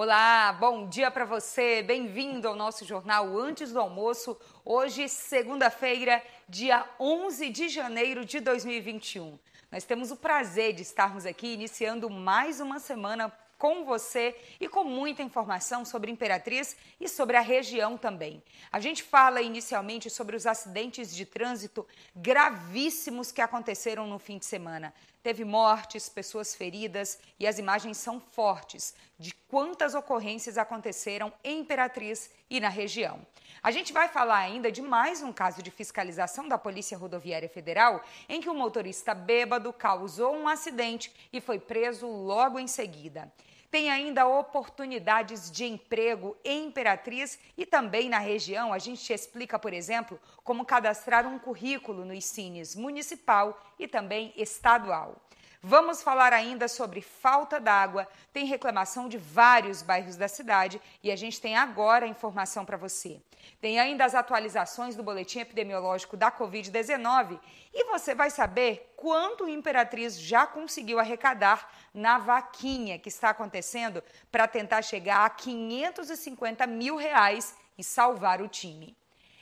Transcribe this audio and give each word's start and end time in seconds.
Olá, 0.00 0.52
bom 0.52 0.88
dia 0.88 1.10
para 1.10 1.24
você. 1.24 1.82
Bem-vindo 1.82 2.46
ao 2.46 2.54
nosso 2.54 2.84
jornal 2.84 3.36
Antes 3.36 3.72
do 3.72 3.80
Almoço. 3.80 4.38
Hoje, 4.64 5.08
segunda-feira, 5.08 6.22
dia 6.48 6.88
11 7.00 7.50
de 7.50 7.68
janeiro 7.68 8.24
de 8.24 8.38
2021. 8.38 9.36
Nós 9.72 9.82
temos 9.82 10.12
o 10.12 10.16
prazer 10.16 10.72
de 10.72 10.82
estarmos 10.82 11.26
aqui 11.26 11.48
iniciando 11.48 12.08
mais 12.08 12.60
uma 12.60 12.78
semana 12.78 13.36
com 13.58 13.84
você 13.84 14.36
e 14.60 14.68
com 14.68 14.84
muita 14.84 15.20
informação 15.20 15.84
sobre 15.84 16.12
Imperatriz 16.12 16.76
e 17.00 17.08
sobre 17.08 17.36
a 17.36 17.40
região 17.40 17.98
também. 17.98 18.40
A 18.70 18.78
gente 18.78 19.02
fala 19.02 19.42
inicialmente 19.42 20.08
sobre 20.08 20.36
os 20.36 20.46
acidentes 20.46 21.12
de 21.12 21.26
trânsito 21.26 21.84
gravíssimos 22.14 23.32
que 23.32 23.40
aconteceram 23.40 24.06
no 24.06 24.20
fim 24.20 24.38
de 24.38 24.46
semana. 24.46 24.94
Teve 25.22 25.44
mortes, 25.44 26.08
pessoas 26.08 26.54
feridas 26.54 27.18
e 27.38 27.46
as 27.46 27.58
imagens 27.58 27.96
são 27.96 28.20
fortes 28.20 28.94
de 29.18 29.34
quantas 29.48 29.94
ocorrências 29.94 30.56
aconteceram 30.56 31.32
em 31.42 31.60
Imperatriz 31.60 32.30
e 32.48 32.60
na 32.60 32.68
região. 32.68 33.26
A 33.62 33.70
gente 33.72 33.92
vai 33.92 34.08
falar 34.08 34.38
ainda 34.38 34.70
de 34.70 34.80
mais 34.80 35.20
um 35.22 35.32
caso 35.32 35.62
de 35.62 35.70
fiscalização 35.70 36.48
da 36.48 36.56
Polícia 36.56 36.96
Rodoviária 36.96 37.48
Federal 37.48 38.02
em 38.28 38.40
que 38.40 38.48
um 38.48 38.56
motorista 38.56 39.14
bêbado 39.14 39.72
causou 39.72 40.34
um 40.34 40.46
acidente 40.46 41.12
e 41.32 41.40
foi 41.40 41.58
preso 41.58 42.06
logo 42.06 42.58
em 42.58 42.68
seguida. 42.68 43.32
Tem 43.70 43.90
ainda 43.90 44.26
oportunidades 44.26 45.50
de 45.50 45.64
emprego 45.66 46.36
em 46.42 46.66
Imperatriz 46.66 47.38
e 47.56 47.66
também 47.66 48.08
na 48.08 48.18
região. 48.18 48.72
A 48.72 48.78
gente 48.78 49.04
te 49.04 49.12
explica, 49.12 49.58
por 49.58 49.74
exemplo, 49.74 50.18
como 50.42 50.64
cadastrar 50.64 51.26
um 51.26 51.38
currículo 51.38 52.04
no 52.04 52.14
ICINES 52.14 52.74
municipal 52.74 53.60
e 53.78 53.86
também 53.86 54.32
estadual. 54.36 55.20
Vamos 55.60 56.02
falar 56.02 56.32
ainda 56.32 56.68
sobre 56.68 57.02
falta 57.02 57.58
d'água. 57.58 58.06
Tem 58.32 58.46
reclamação 58.46 59.08
de 59.08 59.18
vários 59.18 59.82
bairros 59.82 60.14
da 60.14 60.28
cidade 60.28 60.80
e 61.02 61.10
a 61.10 61.16
gente 61.16 61.40
tem 61.40 61.56
agora 61.56 62.06
a 62.06 62.08
informação 62.08 62.64
para 62.64 62.76
você. 62.76 63.20
Tem 63.60 63.80
ainda 63.80 64.04
as 64.04 64.14
atualizações 64.14 64.94
do 64.94 65.02
boletim 65.02 65.40
epidemiológico 65.40 66.16
da 66.16 66.30
Covid-19 66.30 67.40
e 67.74 67.84
você 67.86 68.14
vai 68.14 68.30
saber 68.30 68.92
quanto 68.96 69.48
Imperatriz 69.48 70.20
já 70.20 70.46
conseguiu 70.46 71.00
arrecadar 71.00 71.68
na 71.92 72.18
vaquinha 72.18 72.98
que 72.98 73.08
está 73.08 73.30
acontecendo 73.30 74.02
para 74.30 74.46
tentar 74.46 74.82
chegar 74.82 75.26
a 75.26 75.30
550 75.30 76.68
mil 76.68 76.94
reais 76.94 77.56
e 77.76 77.82
salvar 77.82 78.40
o 78.40 78.48
time. 78.48 78.96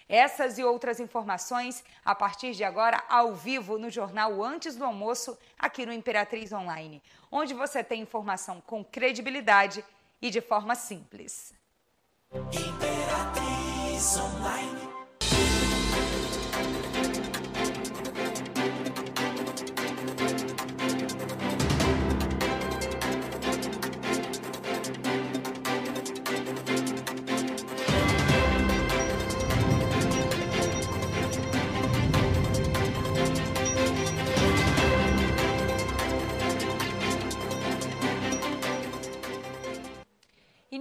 Essas 0.09 0.57
e 0.57 0.65
outras 0.65 1.01
informações 1.01 1.83
a 2.05 2.15
partir 2.15 2.53
de 2.53 2.62
agora 2.62 3.03
ao 3.09 3.35
vivo 3.35 3.79
no 3.79 3.91
jornal 3.91 4.43
Antes 4.43 4.77
do 4.77 4.85
Almoço, 4.85 5.37
aqui 5.59 5.85
no 5.85 5.93
Imperatriz 5.93 6.53
Online, 6.53 7.03
onde 7.31 7.55
você 7.55 7.83
tem 7.83 8.03
informação 8.03 8.61
com 8.61 8.84
credibilidade 8.84 9.84
e 10.23 10.31
de 10.31 10.41
forma 10.41 10.75
simples. 10.75 11.53
Imperatriz 12.33 14.17
Online. 14.17 14.95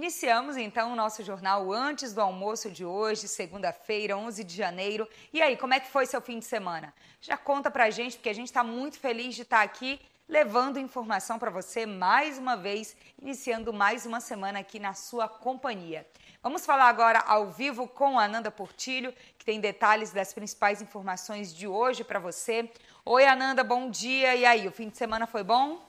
Iniciamos 0.06 0.56
então 0.56 0.92
o 0.92 0.94
nosso 0.94 1.24
jornal 1.24 1.72
antes 1.72 2.12
do 2.12 2.20
almoço 2.20 2.70
de 2.70 2.84
hoje, 2.84 3.26
segunda-feira, 3.26 4.16
11 4.16 4.44
de 4.44 4.54
janeiro. 4.54 5.08
E 5.32 5.42
aí, 5.42 5.56
como 5.56 5.74
é 5.74 5.80
que 5.80 5.90
foi 5.90 6.06
seu 6.06 6.20
fim 6.20 6.38
de 6.38 6.44
semana? 6.44 6.94
Já 7.20 7.36
conta 7.36 7.72
pra 7.72 7.90
gente, 7.90 8.16
porque 8.16 8.28
a 8.28 8.32
gente 8.32 8.46
está 8.46 8.62
muito 8.62 9.00
feliz 9.00 9.34
de 9.34 9.42
estar 9.42 9.56
tá 9.56 9.62
aqui 9.64 10.00
levando 10.28 10.78
informação 10.78 11.40
para 11.40 11.50
você 11.50 11.86
mais 11.86 12.38
uma 12.38 12.56
vez, 12.56 12.96
iniciando 13.20 13.72
mais 13.72 14.06
uma 14.06 14.20
semana 14.20 14.60
aqui 14.60 14.78
na 14.78 14.94
sua 14.94 15.28
companhia. 15.28 16.06
Vamos 16.40 16.64
falar 16.64 16.88
agora 16.88 17.18
ao 17.26 17.50
vivo 17.50 17.88
com 17.88 18.16
a 18.16 18.26
Ananda 18.26 18.52
Portilho, 18.52 19.12
que 19.36 19.44
tem 19.44 19.58
detalhes 19.60 20.12
das 20.12 20.32
principais 20.32 20.80
informações 20.80 21.52
de 21.52 21.66
hoje 21.66 22.04
para 22.04 22.20
você. 22.20 22.70
Oi, 23.04 23.26
Ananda, 23.26 23.64
bom 23.64 23.90
dia. 23.90 24.36
E 24.36 24.44
aí, 24.44 24.68
o 24.68 24.70
fim 24.70 24.88
de 24.88 24.96
semana 24.96 25.26
foi 25.26 25.42
bom? 25.42 25.84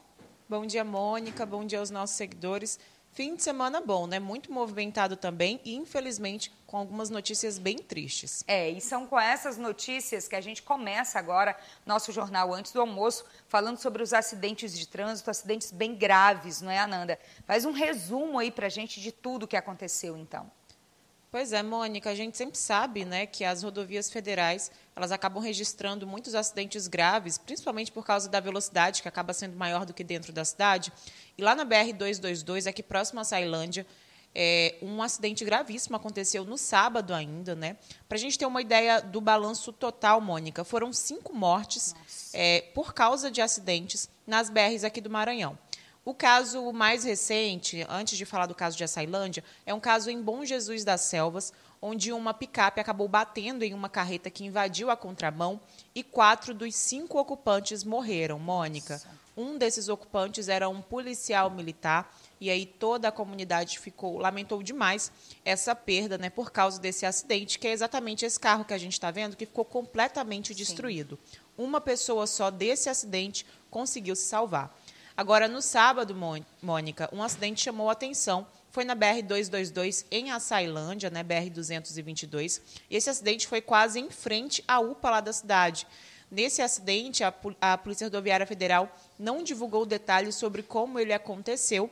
Bom 0.48 0.66
dia, 0.66 0.82
Mônica. 0.82 1.46
Bom 1.46 1.64
dia 1.64 1.78
aos 1.78 1.90
nossos 1.90 2.16
seguidores. 2.16 2.80
Fim 3.18 3.34
de 3.34 3.42
semana 3.42 3.80
bom, 3.80 4.06
né? 4.06 4.20
Muito 4.20 4.52
movimentado 4.52 5.16
também 5.16 5.60
e, 5.64 5.74
infelizmente, 5.74 6.52
com 6.64 6.76
algumas 6.76 7.10
notícias 7.10 7.58
bem 7.58 7.76
tristes. 7.76 8.44
É, 8.46 8.70
e 8.70 8.80
são 8.80 9.08
com 9.08 9.18
essas 9.18 9.58
notícias 9.58 10.28
que 10.28 10.36
a 10.36 10.40
gente 10.40 10.62
começa 10.62 11.18
agora 11.18 11.58
nosso 11.84 12.12
jornal 12.12 12.54
antes 12.54 12.70
do 12.70 12.80
almoço, 12.80 13.24
falando 13.48 13.76
sobre 13.76 14.04
os 14.04 14.12
acidentes 14.12 14.72
de 14.72 14.86
trânsito, 14.86 15.28
acidentes 15.32 15.72
bem 15.72 15.96
graves, 15.96 16.60
não 16.60 16.70
é, 16.70 16.78
Ananda? 16.78 17.18
Faz 17.44 17.64
um 17.64 17.72
resumo 17.72 18.38
aí 18.38 18.52
pra 18.52 18.68
gente 18.68 19.00
de 19.00 19.10
tudo 19.10 19.48
que 19.48 19.56
aconteceu, 19.56 20.16
então. 20.16 20.48
Pois 21.30 21.52
é, 21.52 21.62
Mônica, 21.62 22.08
a 22.08 22.14
gente 22.14 22.38
sempre 22.38 22.56
sabe 22.56 23.04
né, 23.04 23.26
que 23.26 23.44
as 23.44 23.62
rodovias 23.62 24.10
federais 24.10 24.70
elas 24.96 25.12
acabam 25.12 25.42
registrando 25.42 26.06
muitos 26.06 26.34
acidentes 26.34 26.88
graves, 26.88 27.36
principalmente 27.36 27.92
por 27.92 28.04
causa 28.04 28.30
da 28.30 28.40
velocidade, 28.40 29.02
que 29.02 29.08
acaba 29.08 29.34
sendo 29.34 29.54
maior 29.54 29.84
do 29.84 29.92
que 29.92 30.02
dentro 30.02 30.32
da 30.32 30.42
cidade. 30.42 30.90
E 31.36 31.42
lá 31.42 31.54
na 31.54 31.66
BR-222, 31.66 32.66
aqui 32.66 32.82
próximo 32.82 33.20
a 33.20 33.24
Sailândia, 33.24 33.86
é, 34.34 34.76
um 34.80 35.02
acidente 35.02 35.44
gravíssimo 35.44 35.96
aconteceu 35.96 36.44
no 36.44 36.56
sábado 36.56 37.12
ainda, 37.12 37.54
né? 37.54 37.76
Para 38.08 38.16
a 38.16 38.18
gente 38.18 38.38
ter 38.38 38.46
uma 38.46 38.62
ideia 38.62 39.00
do 39.00 39.20
balanço 39.20 39.70
total, 39.72 40.20
Mônica, 40.22 40.64
foram 40.64 40.92
cinco 40.94 41.34
mortes 41.34 41.94
é, 42.32 42.62
por 42.74 42.94
causa 42.94 43.30
de 43.30 43.42
acidentes 43.42 44.08
nas 44.26 44.48
BRs 44.48 44.82
aqui 44.82 45.00
do 45.00 45.10
Maranhão. 45.10 45.58
O 46.08 46.14
caso 46.14 46.72
mais 46.72 47.04
recente, 47.04 47.84
antes 47.86 48.16
de 48.16 48.24
falar 48.24 48.46
do 48.46 48.54
caso 48.54 48.78
de 48.78 48.82
Açailândia, 48.82 49.44
é 49.66 49.74
um 49.74 49.78
caso 49.78 50.08
em 50.08 50.22
Bom 50.22 50.42
Jesus 50.42 50.82
das 50.82 51.02
Selvas, 51.02 51.52
onde 51.82 52.14
uma 52.14 52.32
picape 52.32 52.80
acabou 52.80 53.06
batendo 53.06 53.62
em 53.62 53.74
uma 53.74 53.90
carreta 53.90 54.30
que 54.30 54.42
invadiu 54.42 54.88
a 54.88 54.96
contramão 54.96 55.60
e 55.94 56.02
quatro 56.02 56.54
dos 56.54 56.74
cinco 56.74 57.18
ocupantes 57.18 57.84
morreram. 57.84 58.38
Mônica, 58.38 59.02
um 59.36 59.58
desses 59.58 59.90
ocupantes 59.90 60.48
era 60.48 60.66
um 60.66 60.80
policial 60.80 61.50
militar 61.50 62.10
e 62.40 62.48
aí 62.48 62.64
toda 62.64 63.08
a 63.08 63.12
comunidade 63.12 63.78
ficou 63.78 64.16
lamentou 64.16 64.62
demais 64.62 65.12
essa 65.44 65.74
perda, 65.74 66.16
né, 66.16 66.30
por 66.30 66.50
causa 66.50 66.80
desse 66.80 67.04
acidente, 67.04 67.58
que 67.58 67.68
é 67.68 67.72
exatamente 67.72 68.24
esse 68.24 68.40
carro 68.40 68.64
que 68.64 68.72
a 68.72 68.78
gente 68.78 68.94
está 68.94 69.10
vendo 69.10 69.36
que 69.36 69.44
ficou 69.44 69.66
completamente 69.66 70.54
destruído. 70.54 71.18
Sim. 71.22 71.38
Uma 71.58 71.82
pessoa 71.82 72.26
só 72.26 72.50
desse 72.50 72.88
acidente 72.88 73.44
conseguiu 73.70 74.16
se 74.16 74.22
salvar. 74.22 74.74
Agora, 75.18 75.48
no 75.48 75.60
sábado, 75.60 76.14
Mônica, 76.62 77.08
um 77.12 77.24
acidente 77.24 77.64
chamou 77.64 77.88
a 77.88 77.92
atenção. 77.92 78.46
Foi 78.70 78.84
na 78.84 78.94
BR-222, 78.94 80.06
em 80.12 80.30
Açailândia, 80.30 81.10
né, 81.10 81.24
BR-222. 81.24 82.60
E 82.88 82.94
esse 82.94 83.10
acidente 83.10 83.48
foi 83.48 83.60
quase 83.60 83.98
em 83.98 84.10
frente 84.10 84.62
à 84.68 84.78
UPA 84.78 85.10
lá 85.10 85.20
da 85.20 85.32
cidade. 85.32 85.88
Nesse 86.30 86.62
acidente, 86.62 87.24
a, 87.24 87.34
a 87.60 87.76
Polícia 87.76 88.06
Rodoviária 88.06 88.46
Federal 88.46 88.96
não 89.18 89.42
divulgou 89.42 89.84
detalhes 89.84 90.36
sobre 90.36 90.62
como 90.62 91.00
ele 91.00 91.12
aconteceu, 91.12 91.90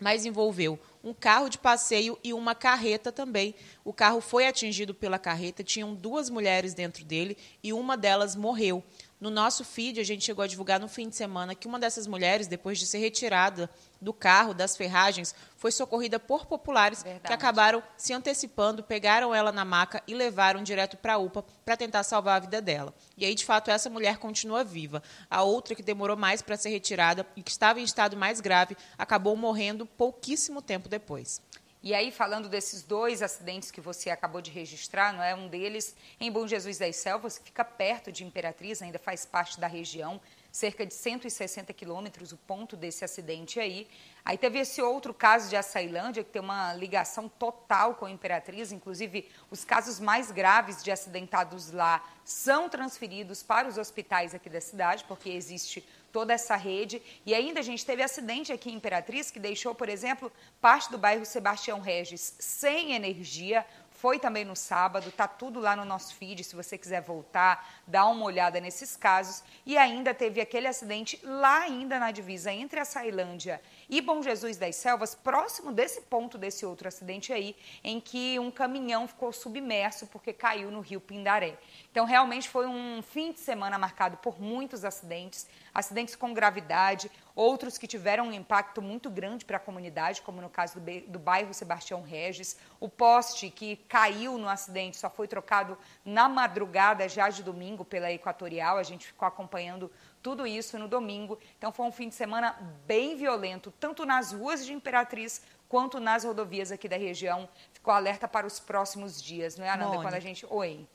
mas 0.00 0.24
envolveu 0.24 0.78
um 1.04 1.12
carro 1.12 1.50
de 1.50 1.58
passeio 1.58 2.18
e 2.24 2.32
uma 2.32 2.54
carreta 2.54 3.12
também. 3.12 3.54
O 3.84 3.92
carro 3.92 4.22
foi 4.22 4.46
atingido 4.46 4.94
pela 4.94 5.18
carreta, 5.18 5.62
tinham 5.62 5.94
duas 5.94 6.30
mulheres 6.30 6.72
dentro 6.72 7.04
dele 7.04 7.36
e 7.62 7.74
uma 7.74 7.94
delas 7.94 8.34
morreu. 8.34 8.82
No 9.24 9.30
nosso 9.30 9.64
feed, 9.64 9.98
a 9.98 10.04
gente 10.04 10.22
chegou 10.22 10.42
a 10.42 10.46
divulgar 10.46 10.78
no 10.78 10.86
fim 10.86 11.08
de 11.08 11.16
semana 11.16 11.54
que 11.54 11.66
uma 11.66 11.78
dessas 11.78 12.06
mulheres, 12.06 12.46
depois 12.46 12.78
de 12.78 12.86
ser 12.86 12.98
retirada 12.98 13.70
do 13.98 14.12
carro, 14.12 14.52
das 14.52 14.76
ferragens, 14.76 15.34
foi 15.56 15.72
socorrida 15.72 16.20
por 16.20 16.44
populares 16.44 17.02
Verdade. 17.02 17.28
que 17.28 17.32
acabaram 17.32 17.82
se 17.96 18.12
antecipando, 18.12 18.82
pegaram 18.82 19.34
ela 19.34 19.50
na 19.50 19.64
maca 19.64 20.02
e 20.06 20.14
levaram 20.14 20.62
direto 20.62 20.98
para 20.98 21.14
a 21.14 21.16
UPA 21.16 21.42
para 21.64 21.74
tentar 21.74 22.02
salvar 22.02 22.36
a 22.36 22.40
vida 22.40 22.60
dela. 22.60 22.92
E 23.16 23.24
aí, 23.24 23.34
de 23.34 23.46
fato, 23.46 23.70
essa 23.70 23.88
mulher 23.88 24.18
continua 24.18 24.62
viva. 24.62 25.02
A 25.30 25.42
outra, 25.42 25.74
que 25.74 25.82
demorou 25.82 26.18
mais 26.18 26.42
para 26.42 26.58
ser 26.58 26.68
retirada 26.68 27.26
e 27.34 27.42
que 27.42 27.50
estava 27.50 27.80
em 27.80 27.84
estado 27.84 28.18
mais 28.18 28.42
grave, 28.42 28.76
acabou 28.98 29.34
morrendo 29.34 29.86
pouquíssimo 29.86 30.60
tempo 30.60 30.86
depois. 30.86 31.40
E 31.84 31.92
aí, 31.92 32.10
falando 32.10 32.48
desses 32.48 32.82
dois 32.82 33.20
acidentes 33.20 33.70
que 33.70 33.78
você 33.78 34.08
acabou 34.08 34.40
de 34.40 34.50
registrar, 34.50 35.12
não 35.12 35.22
é? 35.22 35.34
Um 35.34 35.48
deles 35.48 35.94
em 36.18 36.32
Bom 36.32 36.46
Jesus 36.46 36.78
das 36.78 36.96
Selvas, 36.96 37.36
que 37.36 37.44
fica 37.44 37.62
perto 37.62 38.10
de 38.10 38.24
Imperatriz, 38.24 38.80
ainda 38.80 38.98
faz 38.98 39.26
parte 39.26 39.60
da 39.60 39.66
região, 39.66 40.18
cerca 40.50 40.86
de 40.86 40.94
160 40.94 41.74
quilômetros 41.74 42.32
o 42.32 42.38
ponto 42.38 42.74
desse 42.74 43.04
acidente 43.04 43.60
aí. 43.60 43.86
Aí 44.24 44.38
teve 44.38 44.60
esse 44.60 44.80
outro 44.80 45.12
caso 45.12 45.50
de 45.50 45.56
Açailândia, 45.56 46.24
que 46.24 46.30
tem 46.30 46.40
uma 46.40 46.72
ligação 46.72 47.28
total 47.28 47.96
com 47.96 48.06
a 48.06 48.10
Imperatriz, 48.10 48.72
inclusive 48.72 49.28
os 49.50 49.62
casos 49.62 50.00
mais 50.00 50.30
graves 50.30 50.82
de 50.82 50.90
acidentados 50.90 51.70
lá 51.70 52.02
são 52.24 52.66
transferidos 52.66 53.42
para 53.42 53.68
os 53.68 53.76
hospitais 53.76 54.34
aqui 54.34 54.48
da 54.48 54.62
cidade, 54.62 55.04
porque 55.04 55.28
existe 55.28 55.86
toda 56.14 56.32
essa 56.32 56.54
rede. 56.54 57.02
E 57.26 57.34
ainda 57.34 57.58
a 57.58 57.62
gente 57.62 57.84
teve 57.84 58.00
acidente 58.00 58.52
aqui 58.52 58.70
em 58.70 58.76
Imperatriz 58.76 59.32
que 59.32 59.40
deixou, 59.40 59.74
por 59.74 59.88
exemplo, 59.88 60.30
parte 60.60 60.88
do 60.88 60.96
bairro 60.96 61.26
Sebastião 61.26 61.80
Regis 61.80 62.36
sem 62.38 62.92
energia 62.92 63.66
foi 64.04 64.18
também 64.18 64.44
no 64.44 64.54
sábado, 64.54 65.10
tá 65.10 65.26
tudo 65.26 65.58
lá 65.58 65.74
no 65.74 65.82
nosso 65.82 66.14
feed, 66.14 66.44
se 66.44 66.54
você 66.54 66.76
quiser 66.76 67.00
voltar, 67.00 67.66
dar 67.86 68.04
uma 68.04 68.26
olhada 68.26 68.60
nesses 68.60 68.96
casos. 68.96 69.42
E 69.64 69.78
ainda 69.78 70.12
teve 70.12 70.42
aquele 70.42 70.66
acidente 70.66 71.18
lá 71.24 71.60
ainda 71.60 71.98
na 71.98 72.10
divisa 72.10 72.52
entre 72.52 72.78
a 72.78 72.84
Sailândia 72.84 73.62
e 73.88 74.02
Bom 74.02 74.22
Jesus 74.22 74.58
das 74.58 74.76
Selvas, 74.76 75.14
próximo 75.14 75.72
desse 75.72 76.02
ponto 76.02 76.36
desse 76.36 76.66
outro 76.66 76.86
acidente 76.86 77.32
aí, 77.32 77.56
em 77.82 77.98
que 77.98 78.38
um 78.38 78.50
caminhão 78.50 79.08
ficou 79.08 79.32
submerso 79.32 80.06
porque 80.08 80.34
caiu 80.34 80.70
no 80.70 80.80
rio 80.80 81.00
Pindaré. 81.00 81.56
Então, 81.90 82.04
realmente 82.04 82.46
foi 82.46 82.66
um 82.66 83.00
fim 83.00 83.32
de 83.32 83.40
semana 83.40 83.78
marcado 83.78 84.18
por 84.18 84.38
muitos 84.38 84.84
acidentes, 84.84 85.46
acidentes 85.72 86.14
com 86.14 86.34
gravidade, 86.34 87.10
outros 87.34 87.76
que 87.76 87.86
tiveram 87.86 88.28
um 88.28 88.32
impacto 88.32 88.80
muito 88.80 89.10
grande 89.10 89.44
para 89.44 89.56
a 89.56 89.60
comunidade, 89.60 90.22
como 90.22 90.40
no 90.40 90.48
caso 90.48 90.78
do, 90.78 91.00
do 91.08 91.18
bairro 91.18 91.52
Sebastião 91.52 92.02
Regis. 92.02 92.56
O 92.78 92.88
poste 92.88 93.50
que 93.50 93.76
caiu 93.88 94.38
no 94.38 94.48
acidente 94.48 94.96
só 94.96 95.10
foi 95.10 95.26
trocado 95.26 95.76
na 96.04 96.28
madrugada 96.28 97.08
já 97.08 97.28
de 97.28 97.42
domingo 97.42 97.84
pela 97.84 98.12
Equatorial. 98.12 98.76
A 98.76 98.82
gente 98.82 99.06
ficou 99.06 99.26
acompanhando 99.26 99.90
tudo 100.22 100.46
isso 100.46 100.78
no 100.78 100.86
domingo. 100.86 101.38
Então 101.58 101.72
foi 101.72 101.86
um 101.86 101.92
fim 101.92 102.08
de 102.08 102.14
semana 102.14 102.56
bem 102.86 103.16
violento, 103.16 103.72
tanto 103.80 104.06
nas 104.06 104.32
ruas 104.32 104.64
de 104.64 104.72
Imperatriz 104.72 105.42
quanto 105.68 105.98
nas 105.98 106.24
rodovias 106.24 106.70
aqui 106.70 106.88
da 106.88 106.96
região. 106.96 107.48
Ficou 107.72 107.92
alerta 107.92 108.28
para 108.28 108.46
os 108.46 108.60
próximos 108.60 109.20
dias, 109.20 109.56
não 109.56 109.64
é, 109.64 109.70
Ananda? 109.70 109.86
Mônica. 109.86 110.04
Quando 110.04 110.14
a 110.14 110.20
gente. 110.20 110.46
Oi. 110.48 110.86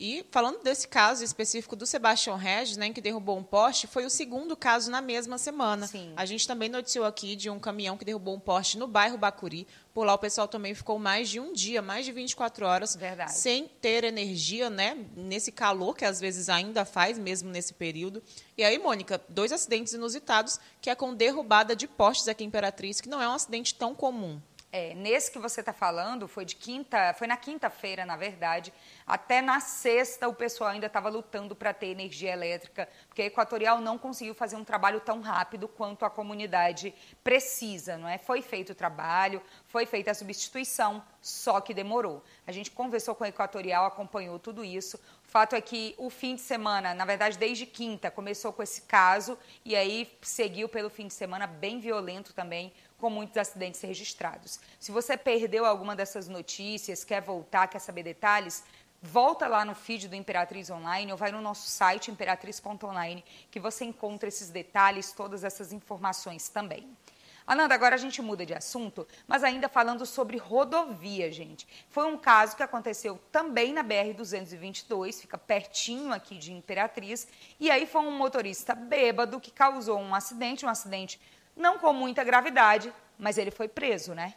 E 0.00 0.24
falando 0.30 0.62
desse 0.62 0.88
caso 0.88 1.22
específico 1.22 1.76
do 1.76 1.84
Sebastião 1.84 2.34
Regis, 2.34 2.78
né, 2.78 2.90
que 2.90 3.02
derrubou 3.02 3.36
um 3.36 3.42
poste, 3.42 3.86
foi 3.86 4.06
o 4.06 4.10
segundo 4.10 4.56
caso 4.56 4.90
na 4.90 5.02
mesma 5.02 5.36
semana. 5.36 5.86
Sim. 5.86 6.14
A 6.16 6.24
gente 6.24 6.48
também 6.48 6.70
noticiou 6.70 7.04
aqui 7.04 7.36
de 7.36 7.50
um 7.50 7.60
caminhão 7.60 7.98
que 7.98 8.04
derrubou 8.06 8.34
um 8.34 8.40
poste 8.40 8.78
no 8.78 8.86
bairro 8.86 9.18
Bacuri. 9.18 9.68
Por 9.92 10.06
lá 10.06 10.14
o 10.14 10.18
pessoal 10.18 10.48
também 10.48 10.74
ficou 10.74 10.98
mais 10.98 11.28
de 11.28 11.38
um 11.38 11.52
dia, 11.52 11.82
mais 11.82 12.06
de 12.06 12.12
24 12.12 12.64
horas, 12.64 12.96
Verdade. 12.96 13.34
sem 13.34 13.68
ter 13.68 14.04
energia, 14.04 14.70
né? 14.70 14.96
Nesse 15.14 15.52
calor 15.52 15.94
que 15.94 16.06
às 16.06 16.18
vezes 16.18 16.48
ainda 16.48 16.86
faz, 16.86 17.18
mesmo 17.18 17.50
nesse 17.50 17.74
período. 17.74 18.22
E 18.56 18.64
aí, 18.64 18.78
Mônica, 18.78 19.20
dois 19.28 19.52
acidentes 19.52 19.92
inusitados, 19.92 20.58
que 20.80 20.88
é 20.88 20.94
com 20.94 21.12
derrubada 21.12 21.76
de 21.76 21.86
postes 21.86 22.26
aqui 22.26 22.42
em 22.42 22.46
Imperatriz, 22.46 23.02
que 23.02 23.08
não 23.10 23.20
é 23.20 23.28
um 23.28 23.34
acidente 23.34 23.74
tão 23.74 23.94
comum. 23.94 24.40
É, 24.72 24.94
nesse 24.94 25.32
que 25.32 25.38
você 25.38 25.60
está 25.60 25.72
falando, 25.72 26.28
foi 26.28 26.44
de 26.44 26.54
quinta, 26.54 27.12
foi 27.14 27.26
na 27.26 27.36
quinta-feira, 27.36 28.06
na 28.06 28.16
verdade. 28.16 28.72
Até 29.10 29.42
na 29.42 29.58
sexta 29.58 30.28
o 30.28 30.32
pessoal 30.32 30.70
ainda 30.70 30.86
estava 30.86 31.08
lutando 31.08 31.56
para 31.56 31.74
ter 31.74 31.88
energia 31.88 32.32
elétrica, 32.32 32.88
porque 33.08 33.22
a 33.22 33.26
Equatorial 33.26 33.80
não 33.80 33.98
conseguiu 33.98 34.36
fazer 34.36 34.54
um 34.54 34.62
trabalho 34.62 35.00
tão 35.00 35.20
rápido 35.20 35.66
quanto 35.66 36.04
a 36.04 36.10
comunidade 36.10 36.94
precisa, 37.24 37.96
não 37.96 38.08
é? 38.08 38.18
Foi 38.18 38.40
feito 38.40 38.70
o 38.70 38.74
trabalho, 38.74 39.42
foi 39.66 39.84
feita 39.84 40.12
a 40.12 40.14
substituição, 40.14 41.02
só 41.20 41.60
que 41.60 41.74
demorou. 41.74 42.22
A 42.46 42.52
gente 42.52 42.70
conversou 42.70 43.16
com 43.16 43.24
a 43.24 43.28
Equatorial, 43.28 43.84
acompanhou 43.84 44.38
tudo 44.38 44.64
isso. 44.64 44.96
O 44.96 45.28
fato 45.28 45.56
é 45.56 45.60
que 45.60 45.92
o 45.98 46.08
fim 46.08 46.36
de 46.36 46.40
semana, 46.40 46.94
na 46.94 47.04
verdade, 47.04 47.36
desde 47.36 47.66
quinta, 47.66 48.12
começou 48.12 48.52
com 48.52 48.62
esse 48.62 48.82
caso 48.82 49.36
e 49.64 49.74
aí 49.74 50.08
seguiu 50.22 50.68
pelo 50.68 50.88
fim 50.88 51.08
de 51.08 51.14
semana 51.14 51.48
bem 51.48 51.80
violento 51.80 52.32
também 52.32 52.72
com 53.00 53.08
muitos 53.08 53.36
acidentes 53.38 53.80
registrados. 53.80 54.60
Se 54.78 54.92
você 54.92 55.16
perdeu 55.16 55.64
alguma 55.64 55.96
dessas 55.96 56.28
notícias, 56.28 57.02
quer 57.02 57.22
voltar, 57.22 57.66
quer 57.66 57.78
saber 57.78 58.02
detalhes, 58.02 58.62
volta 59.02 59.46
lá 59.46 59.64
no 59.64 59.74
feed 59.74 60.08
do 60.08 60.14
Imperatriz 60.14 60.70
Online 60.70 61.12
ou 61.12 61.18
vai 61.18 61.32
no 61.32 61.40
nosso 61.40 61.68
site 61.68 62.10
imperatriz.online 62.10 63.24
que 63.50 63.58
você 63.58 63.84
encontra 63.84 64.28
esses 64.28 64.50
detalhes, 64.50 65.12
todas 65.12 65.44
essas 65.44 65.72
informações 65.72 66.48
também. 66.48 66.88
Ananda, 67.46 67.74
agora 67.74 67.96
a 67.96 67.98
gente 67.98 68.22
muda 68.22 68.46
de 68.46 68.54
assunto, 68.54 69.06
mas 69.26 69.42
ainda 69.42 69.68
falando 69.68 70.06
sobre 70.06 70.36
rodovia, 70.36 71.32
gente. 71.32 71.66
Foi 71.88 72.04
um 72.04 72.16
caso 72.16 72.54
que 72.54 72.62
aconteceu 72.62 73.18
também 73.32 73.72
na 73.72 73.82
BR-222, 73.82 75.22
fica 75.22 75.36
pertinho 75.36 76.12
aqui 76.12 76.38
de 76.38 76.52
Imperatriz, 76.52 77.26
e 77.58 77.68
aí 77.70 77.86
foi 77.86 78.02
um 78.02 78.12
motorista 78.12 78.74
bêbado 78.74 79.40
que 79.40 79.50
causou 79.50 79.98
um 79.98 80.14
acidente, 80.14 80.64
um 80.64 80.68
acidente 80.68 81.20
não 81.56 81.78
com 81.78 81.92
muita 81.92 82.22
gravidade, 82.22 82.92
mas 83.18 83.36
ele 83.36 83.50
foi 83.50 83.66
preso, 83.66 84.14
né? 84.14 84.34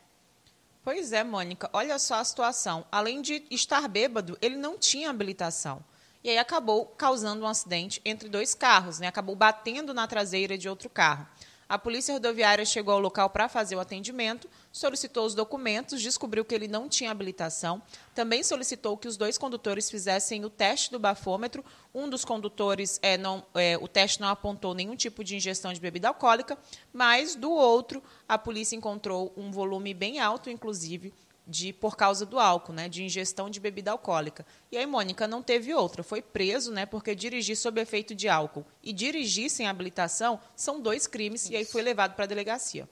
Pois 0.84 1.14
é, 1.14 1.24
Mônica. 1.24 1.70
Olha 1.72 1.98
só 1.98 2.16
a 2.16 2.24
situação. 2.24 2.86
Além 2.92 3.22
de 3.22 3.46
estar 3.50 3.88
bêbado, 3.88 4.38
ele 4.42 4.58
não 4.58 4.78
tinha 4.78 5.10
habilitação. 5.10 5.84
E 6.22 6.30
aí 6.30 6.38
acabou 6.38 6.86
causando 6.86 7.44
um 7.44 7.48
acidente 7.48 8.02
entre 8.04 8.30
dois 8.30 8.54
carros, 8.54 9.00
né? 9.00 9.08
Acabou 9.08 9.36
batendo 9.36 9.94
na 9.94 10.08
traseira 10.08 10.58
de 10.58 10.68
outro 10.70 10.90
carro. 10.90 11.28
A 11.74 11.80
polícia 11.80 12.14
rodoviária 12.14 12.64
chegou 12.66 12.94
ao 12.94 13.00
local 13.00 13.32
para 13.32 13.50
fazer 13.50 13.76
o 13.76 13.80
atendimento, 13.80 14.48
solicitou 14.72 15.26
os 15.26 15.34
documentos, 15.34 16.04
descobriu 16.04 16.46
que 16.46 16.54
ele 16.54 16.68
não 16.68 16.88
tinha 16.88 17.10
habilitação, 17.10 17.82
também 18.14 18.44
solicitou 18.44 18.96
que 18.96 19.08
os 19.08 19.18
dois 19.18 19.40
condutores 19.40 19.90
fizessem 19.90 20.46
o 20.46 20.52
teste 20.52 20.92
do 20.92 21.00
bafômetro. 21.00 21.66
Um 21.92 22.08
dos 22.08 22.24
condutores, 22.24 23.00
é, 23.02 23.18
não, 23.18 23.44
é, 23.56 23.76
o 23.76 23.88
teste 23.88 24.22
não 24.22 24.28
apontou 24.28 24.76
nenhum 24.76 24.96
tipo 24.96 25.24
de 25.24 25.36
ingestão 25.36 25.74
de 25.74 25.82
bebida 25.82 26.10
alcoólica, 26.10 26.56
mas 26.94 27.34
do 27.34 27.50
outro, 27.50 28.04
a 28.30 28.38
polícia 28.38 28.76
encontrou 28.76 29.34
um 29.36 29.52
volume 29.52 29.96
bem 29.96 30.20
alto, 30.20 30.52
inclusive, 30.52 31.12
de 31.46 31.74
por 31.74 31.96
causa 31.96 32.26
do 32.26 32.40
álcool, 32.40 32.74
né, 32.74 32.88
de 32.88 33.04
ingestão 33.04 33.50
de 33.50 33.60
bebida 33.60 33.92
alcoólica. 33.92 34.46
E 34.72 34.78
aí 34.78 34.86
Mônica 34.86 35.28
não 35.28 35.42
teve 35.42 35.74
outra, 35.74 36.04
foi 36.04 36.22
preso, 36.22 36.72
né, 36.72 36.86
porque 36.86 37.14
dirigir 37.14 37.58
sob 37.58 37.80
efeito 37.82 38.16
de 38.16 38.30
álcool 38.30 38.66
e 38.82 38.94
dirigir 38.94 39.50
sem 39.50 39.68
habilitação 39.68 40.40
são 40.56 40.80
dois 40.80 41.08
crimes 41.08 41.44
Isso. 41.44 41.54
e 41.54 41.58
aí 41.58 41.66
foi 41.66 41.82
levado 41.82 42.16
para 42.16 42.26
a 42.26 42.28
delegacia. 42.28 42.88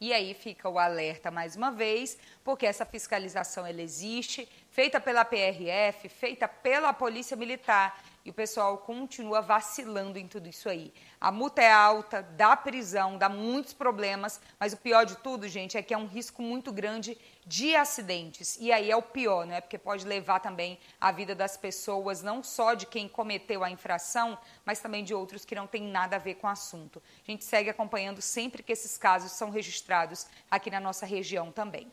E 0.00 0.12
aí 0.12 0.34
fica 0.34 0.68
o 0.68 0.78
alerta 0.78 1.30
mais 1.30 1.56
uma 1.56 1.70
vez, 1.70 2.18
porque 2.42 2.66
essa 2.66 2.84
fiscalização 2.84 3.64
ela 3.64 3.80
existe, 3.80 4.46
feita 4.68 5.00
pela 5.00 5.24
PRF, 5.24 6.08
feita 6.08 6.46
pela 6.48 6.92
Polícia 6.92 7.36
Militar, 7.36 8.04
e 8.24 8.30
o 8.30 8.34
pessoal 8.34 8.78
continua 8.78 9.42
vacilando 9.42 10.18
em 10.18 10.26
tudo 10.26 10.48
isso 10.48 10.68
aí. 10.68 10.94
A 11.20 11.30
multa 11.30 11.60
é 11.60 11.70
alta, 11.70 12.22
dá 12.22 12.56
prisão, 12.56 13.18
dá 13.18 13.28
muitos 13.28 13.74
problemas, 13.74 14.40
mas 14.58 14.72
o 14.72 14.78
pior 14.78 15.04
de 15.04 15.16
tudo, 15.16 15.46
gente, 15.46 15.76
é 15.76 15.82
que 15.82 15.92
é 15.92 15.98
um 15.98 16.06
risco 16.06 16.40
muito 16.40 16.72
grande 16.72 17.18
de 17.46 17.76
acidentes. 17.76 18.56
E 18.58 18.72
aí 18.72 18.90
é 18.90 18.96
o 18.96 19.02
pior, 19.02 19.46
não 19.46 19.54
é? 19.54 19.60
Porque 19.60 19.76
pode 19.76 20.06
levar 20.06 20.40
também 20.40 20.78
a 20.98 21.12
vida 21.12 21.34
das 21.34 21.58
pessoas, 21.58 22.22
não 22.22 22.42
só 22.42 22.72
de 22.72 22.86
quem 22.86 23.06
cometeu 23.06 23.62
a 23.62 23.70
infração, 23.70 24.38
mas 24.64 24.80
também 24.80 25.04
de 25.04 25.12
outros 25.12 25.44
que 25.44 25.54
não 25.54 25.66
têm 25.66 25.82
nada 25.82 26.16
a 26.16 26.18
ver 26.18 26.36
com 26.36 26.46
o 26.46 26.50
assunto. 26.50 27.02
A 27.26 27.30
gente 27.30 27.44
segue 27.44 27.68
acompanhando 27.68 28.22
sempre 28.22 28.62
que 28.62 28.72
esses 28.72 28.96
casos 28.96 29.32
são 29.32 29.50
registrados 29.50 30.26
aqui 30.50 30.70
na 30.70 30.80
nossa 30.80 31.04
região 31.04 31.52
também. 31.52 31.92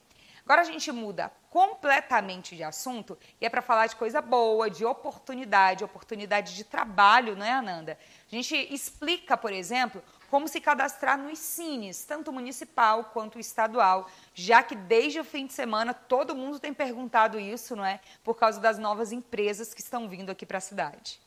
Agora 0.51 0.67
a 0.67 0.69
gente 0.69 0.91
muda 0.91 1.31
completamente 1.49 2.57
de 2.57 2.61
assunto 2.61 3.17
e 3.39 3.45
é 3.45 3.49
para 3.49 3.61
falar 3.61 3.87
de 3.87 3.95
coisa 3.95 4.21
boa, 4.21 4.69
de 4.69 4.83
oportunidade, 4.83 5.81
oportunidade 5.81 6.57
de 6.57 6.65
trabalho, 6.65 7.37
não 7.37 7.45
é, 7.45 7.53
Ananda? 7.53 7.97
A 8.29 8.35
gente 8.35 8.53
explica, 8.69 9.37
por 9.37 9.53
exemplo, 9.53 10.03
como 10.29 10.49
se 10.49 10.59
cadastrar 10.59 11.17
nos 11.17 11.39
Cines, 11.39 12.03
tanto 12.03 12.33
municipal 12.33 13.05
quanto 13.13 13.39
estadual, 13.39 14.09
já 14.33 14.61
que 14.61 14.75
desde 14.75 15.21
o 15.21 15.23
fim 15.23 15.45
de 15.45 15.53
semana 15.53 15.93
todo 15.93 16.35
mundo 16.35 16.59
tem 16.59 16.73
perguntado 16.73 17.39
isso, 17.39 17.73
não 17.73 17.85
é? 17.85 18.01
Por 18.21 18.35
causa 18.35 18.59
das 18.59 18.77
novas 18.77 19.13
empresas 19.13 19.73
que 19.73 19.79
estão 19.79 20.09
vindo 20.09 20.31
aqui 20.31 20.45
para 20.45 20.57
a 20.57 20.61
cidade. 20.61 21.21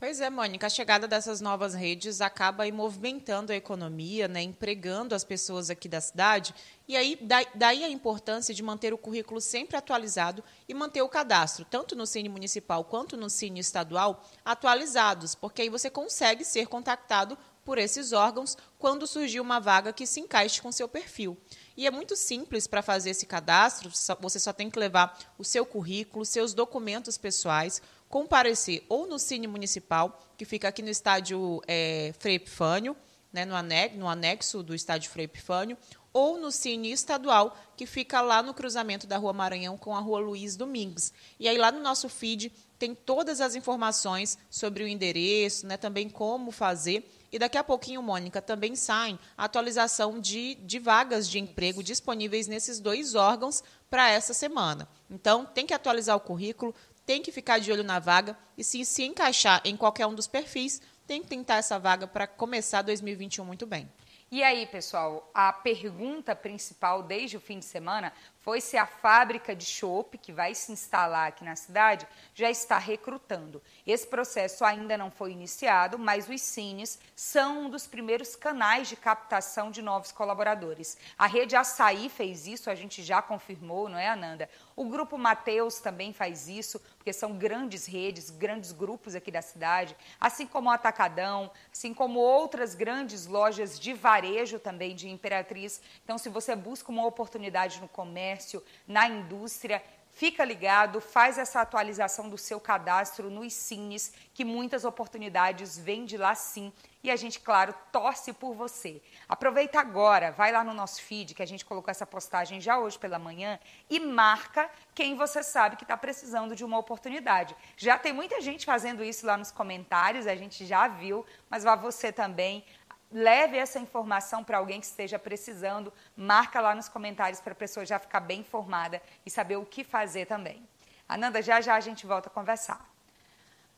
Pois 0.00 0.20
é, 0.20 0.30
Mônica, 0.30 0.64
a 0.64 0.70
chegada 0.70 1.08
dessas 1.08 1.40
novas 1.40 1.74
redes 1.74 2.20
acaba 2.20 2.62
aí 2.62 2.70
movimentando 2.70 3.50
a 3.50 3.56
economia, 3.56 4.28
né, 4.28 4.40
empregando 4.40 5.12
as 5.12 5.24
pessoas 5.24 5.70
aqui 5.70 5.88
da 5.88 6.00
cidade, 6.00 6.54
e 6.86 6.96
aí 6.96 7.18
daí 7.52 7.82
a 7.82 7.88
importância 7.88 8.54
de 8.54 8.62
manter 8.62 8.94
o 8.94 8.98
currículo 8.98 9.40
sempre 9.40 9.76
atualizado 9.76 10.44
e 10.68 10.72
manter 10.72 11.02
o 11.02 11.08
cadastro, 11.08 11.64
tanto 11.64 11.96
no 11.96 12.06
Cine 12.06 12.28
Municipal 12.28 12.84
quanto 12.84 13.16
no 13.16 13.28
Cine 13.28 13.58
Estadual, 13.58 14.24
atualizados, 14.44 15.34
porque 15.34 15.62
aí 15.62 15.68
você 15.68 15.90
consegue 15.90 16.44
ser 16.44 16.68
contactado 16.68 17.36
por 17.64 17.76
esses 17.76 18.12
órgãos 18.12 18.56
quando 18.78 19.04
surgir 19.04 19.40
uma 19.40 19.58
vaga 19.58 19.92
que 19.92 20.06
se 20.06 20.20
encaixe 20.20 20.62
com 20.62 20.70
seu 20.70 20.88
perfil. 20.88 21.36
E 21.76 21.86
é 21.86 21.90
muito 21.90 22.16
simples 22.16 22.66
para 22.68 22.82
fazer 22.82 23.10
esse 23.10 23.26
cadastro, 23.26 23.90
você 24.20 24.38
só 24.38 24.52
tem 24.52 24.70
que 24.70 24.78
levar 24.78 25.18
o 25.36 25.44
seu 25.44 25.66
currículo, 25.66 26.24
seus 26.24 26.54
documentos 26.54 27.18
pessoais, 27.18 27.82
comparecer 28.08 28.84
ou 28.88 29.06
no 29.06 29.18
Cine 29.18 29.46
Municipal, 29.46 30.20
que 30.36 30.44
fica 30.44 30.68
aqui 30.68 30.82
no 30.82 30.88
estádio 30.88 31.62
é, 31.66 32.12
Frei 32.18 32.36
Epifânio, 32.36 32.96
né, 33.32 33.44
no, 33.44 33.54
anexo, 33.54 33.98
no 33.98 34.08
anexo 34.08 34.62
do 34.62 34.74
estádio 34.74 35.10
Frei 35.10 35.26
Epifânio, 35.26 35.76
ou 36.12 36.38
no 36.38 36.50
Cine 36.50 36.90
Estadual, 36.90 37.56
que 37.76 37.86
fica 37.86 38.20
lá 38.20 38.42
no 38.42 38.54
cruzamento 38.54 39.06
da 39.06 39.18
Rua 39.18 39.32
Maranhão 39.32 39.76
com 39.76 39.94
a 39.94 40.00
Rua 40.00 40.18
Luiz 40.18 40.56
Domingues. 40.56 41.12
E 41.38 41.46
aí 41.46 41.58
lá 41.58 41.70
no 41.70 41.80
nosso 41.80 42.08
feed 42.08 42.52
tem 42.78 42.94
todas 42.94 43.40
as 43.40 43.54
informações 43.54 44.38
sobre 44.48 44.82
o 44.82 44.88
endereço, 44.88 45.66
né, 45.66 45.76
também 45.76 46.08
como 46.08 46.50
fazer. 46.50 47.08
E 47.30 47.38
daqui 47.38 47.58
a 47.58 47.64
pouquinho, 47.64 48.02
Mônica, 48.02 48.40
também 48.40 48.74
sai 48.74 49.18
a 49.36 49.44
atualização 49.44 50.18
de, 50.18 50.54
de 50.54 50.78
vagas 50.78 51.28
de 51.28 51.38
emprego 51.38 51.82
disponíveis 51.82 52.46
nesses 52.46 52.80
dois 52.80 53.14
órgãos 53.14 53.62
para 53.90 54.08
essa 54.08 54.32
semana. 54.32 54.88
Então, 55.10 55.44
tem 55.44 55.66
que 55.66 55.74
atualizar 55.74 56.16
o 56.16 56.20
currículo, 56.20 56.74
tem 57.08 57.22
que 57.22 57.32
ficar 57.32 57.58
de 57.58 57.72
olho 57.72 57.82
na 57.82 57.98
vaga 57.98 58.36
e 58.54 58.62
se 58.62 58.84
se 58.84 59.02
encaixar 59.02 59.62
em 59.64 59.74
qualquer 59.78 60.06
um 60.06 60.14
dos 60.14 60.26
perfis, 60.26 60.82
tem 61.06 61.22
que 61.22 61.26
tentar 61.26 61.56
essa 61.56 61.78
vaga 61.78 62.06
para 62.06 62.26
começar 62.26 62.82
2021 62.82 63.46
muito 63.46 63.66
bem. 63.66 63.90
E 64.30 64.42
aí, 64.42 64.66
pessoal, 64.66 65.30
a 65.32 65.50
pergunta 65.50 66.36
principal 66.36 67.02
desde 67.02 67.34
o 67.38 67.40
fim 67.40 67.60
de 67.60 67.64
semana 67.64 68.12
foi 68.40 68.60
se 68.60 68.76
a 68.76 68.86
fábrica 68.86 69.54
de 69.54 69.64
chopp 69.64 70.16
que 70.16 70.32
vai 70.32 70.54
se 70.54 70.72
instalar 70.72 71.28
aqui 71.28 71.44
na 71.44 71.56
cidade 71.56 72.06
já 72.34 72.50
está 72.50 72.78
recrutando. 72.78 73.62
Esse 73.86 74.06
processo 74.06 74.64
ainda 74.64 74.96
não 74.96 75.10
foi 75.10 75.32
iniciado, 75.32 75.98
mas 75.98 76.28
os 76.28 76.40
cines 76.40 76.98
são 77.14 77.64
um 77.64 77.70
dos 77.70 77.86
primeiros 77.86 78.36
canais 78.36 78.88
de 78.88 78.96
captação 78.96 79.70
de 79.70 79.82
novos 79.82 80.12
colaboradores. 80.12 80.96
A 81.18 81.26
rede 81.26 81.56
Açaí 81.56 82.08
fez 82.08 82.46
isso, 82.46 82.70
a 82.70 82.74
gente 82.74 83.02
já 83.02 83.20
confirmou, 83.20 83.88
não 83.88 83.98
é, 83.98 84.08
Ananda? 84.08 84.48
O 84.74 84.84
grupo 84.84 85.18
Mateus 85.18 85.80
também 85.80 86.12
faz 86.12 86.48
isso, 86.48 86.80
porque 86.96 87.12
são 87.12 87.36
grandes 87.36 87.84
redes, 87.84 88.30
grandes 88.30 88.70
grupos 88.70 89.14
aqui 89.14 89.30
da 89.30 89.42
cidade, 89.42 89.96
assim 90.20 90.46
como 90.46 90.68
o 90.68 90.72
Atacadão, 90.72 91.50
assim 91.72 91.92
como 91.92 92.20
outras 92.20 92.74
grandes 92.74 93.26
lojas 93.26 93.78
de 93.78 93.92
varejo 93.92 94.58
também 94.58 94.94
de 94.94 95.08
Imperatriz. 95.08 95.82
Então, 96.04 96.16
se 96.16 96.28
você 96.28 96.54
busca 96.54 96.92
uma 96.92 97.04
oportunidade 97.04 97.80
no 97.80 97.88
comércio, 97.88 98.27
comércio, 98.28 98.62
na 98.86 99.08
indústria. 99.08 99.82
Fica 100.10 100.44
ligado, 100.44 101.00
faz 101.00 101.38
essa 101.38 101.60
atualização 101.60 102.28
do 102.28 102.36
seu 102.36 102.58
cadastro 102.58 103.30
nos 103.30 103.52
Cines, 103.52 104.12
que 104.34 104.44
muitas 104.44 104.84
oportunidades 104.84 105.78
vêm 105.78 106.04
de 106.04 106.16
lá 106.16 106.34
sim. 106.34 106.72
E 107.04 107.10
a 107.10 107.14
gente, 107.14 107.38
claro, 107.38 107.72
torce 107.92 108.32
por 108.32 108.52
você. 108.52 109.00
Aproveita 109.28 109.78
agora, 109.78 110.32
vai 110.32 110.50
lá 110.50 110.64
no 110.64 110.74
nosso 110.74 111.00
feed, 111.00 111.34
que 111.34 111.42
a 111.42 111.46
gente 111.46 111.64
colocou 111.64 111.90
essa 111.90 112.04
postagem 112.04 112.60
já 112.60 112.78
hoje 112.80 112.98
pela 112.98 113.18
manhã, 113.18 113.60
e 113.88 114.00
marca 114.00 114.68
quem 114.92 115.14
você 115.14 115.40
sabe 115.42 115.76
que 115.76 115.84
está 115.84 115.96
precisando 115.96 116.56
de 116.56 116.64
uma 116.64 116.78
oportunidade. 116.78 117.54
Já 117.76 117.96
tem 117.96 118.12
muita 118.12 118.40
gente 118.40 118.66
fazendo 118.66 119.04
isso 119.04 119.24
lá 119.24 119.36
nos 119.36 119.52
comentários, 119.52 120.26
a 120.26 120.34
gente 120.34 120.66
já 120.66 120.88
viu, 120.88 121.24
mas 121.48 121.62
vá 121.62 121.76
você 121.76 122.10
também 122.10 122.64
leve 123.10 123.56
essa 123.56 123.78
informação 123.78 124.44
para 124.44 124.58
alguém 124.58 124.80
que 124.80 124.86
esteja 124.86 125.18
precisando, 125.18 125.92
marca 126.16 126.60
lá 126.60 126.74
nos 126.74 126.88
comentários 126.88 127.40
para 127.40 127.52
a 127.52 127.56
pessoa 127.56 127.86
já 127.86 127.98
ficar 127.98 128.20
bem 128.20 128.40
informada 128.40 129.00
e 129.24 129.30
saber 129.30 129.56
o 129.56 129.64
que 129.64 129.82
fazer 129.82 130.26
também. 130.26 130.66
Ananda, 131.08 131.40
já 131.40 131.60
já 131.60 131.74
a 131.74 131.80
gente 131.80 132.06
volta 132.06 132.28
a 132.28 132.32
conversar. 132.32 132.86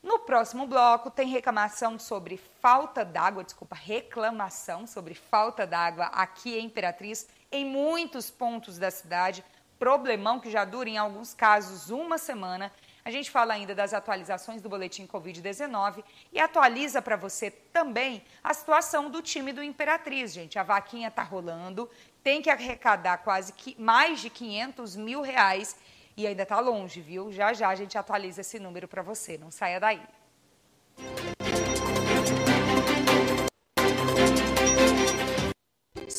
No 0.03 0.19
próximo 0.21 0.67
bloco 0.67 1.11
tem 1.11 1.29
reclamação 1.29 1.99
sobre 1.99 2.39
falta 2.61 3.05
d'água, 3.05 3.45
desculpa, 3.45 3.77
reclamação 3.77 4.87
sobre 4.87 5.15
falta 5.15 5.67
d'água 5.67 6.07
aqui 6.07 6.59
em 6.59 6.65
Imperatriz, 6.65 7.29
em 7.53 7.67
muitos 7.67 8.31
pontos 8.31 8.79
da 8.79 8.91
cidade, 8.91 9.45
problemão 9.79 10.41
que 10.41 10.51
já 10.51 10.65
dura 10.65 10.89
em 10.89 10.97
alguns 10.97 11.35
casos 11.35 11.91
uma 11.91 12.17
semana 12.17 12.73
a 13.05 13.11
gente 13.11 13.31
fala 13.31 13.55
ainda 13.55 13.75
das 13.75 13.95
atualizações 13.95 14.61
do 14.61 14.69
boletim 14.69 15.07
Covid-19 15.07 16.05
e 16.33 16.39
atualiza 16.39 17.01
para 17.01 17.17
você 17.17 17.51
também 17.51 18.23
a 18.43 18.53
situação 18.53 19.11
do 19.11 19.23
time 19.23 19.53
do 19.53 19.63
Imperatriz, 19.63 20.33
gente. 20.33 20.59
A 20.59 20.63
vaquinha 20.63 21.09
está 21.09 21.23
rolando, 21.23 21.89
tem 22.23 22.43
que 22.43 22.51
arrecadar 22.51 23.19
quase 23.19 23.53
que 23.53 23.75
mais 23.81 24.21
de 24.21 24.29
500 24.29 24.97
mil 24.97 25.23
reais 25.23 25.77
e 26.17 26.27
ainda 26.27 26.43
está 26.43 26.61
longe, 26.61 27.01
viu? 27.01 27.33
Já 27.33 27.53
já 27.53 27.69
a 27.69 27.75
gente 27.75 27.97
atualiza 27.97 28.43
esse 28.43 28.59
número 28.59 28.87
para 28.87 29.03
você, 29.03 29.39
não 29.39 29.51
saia 29.51 29.81
daí. 29.81 30.03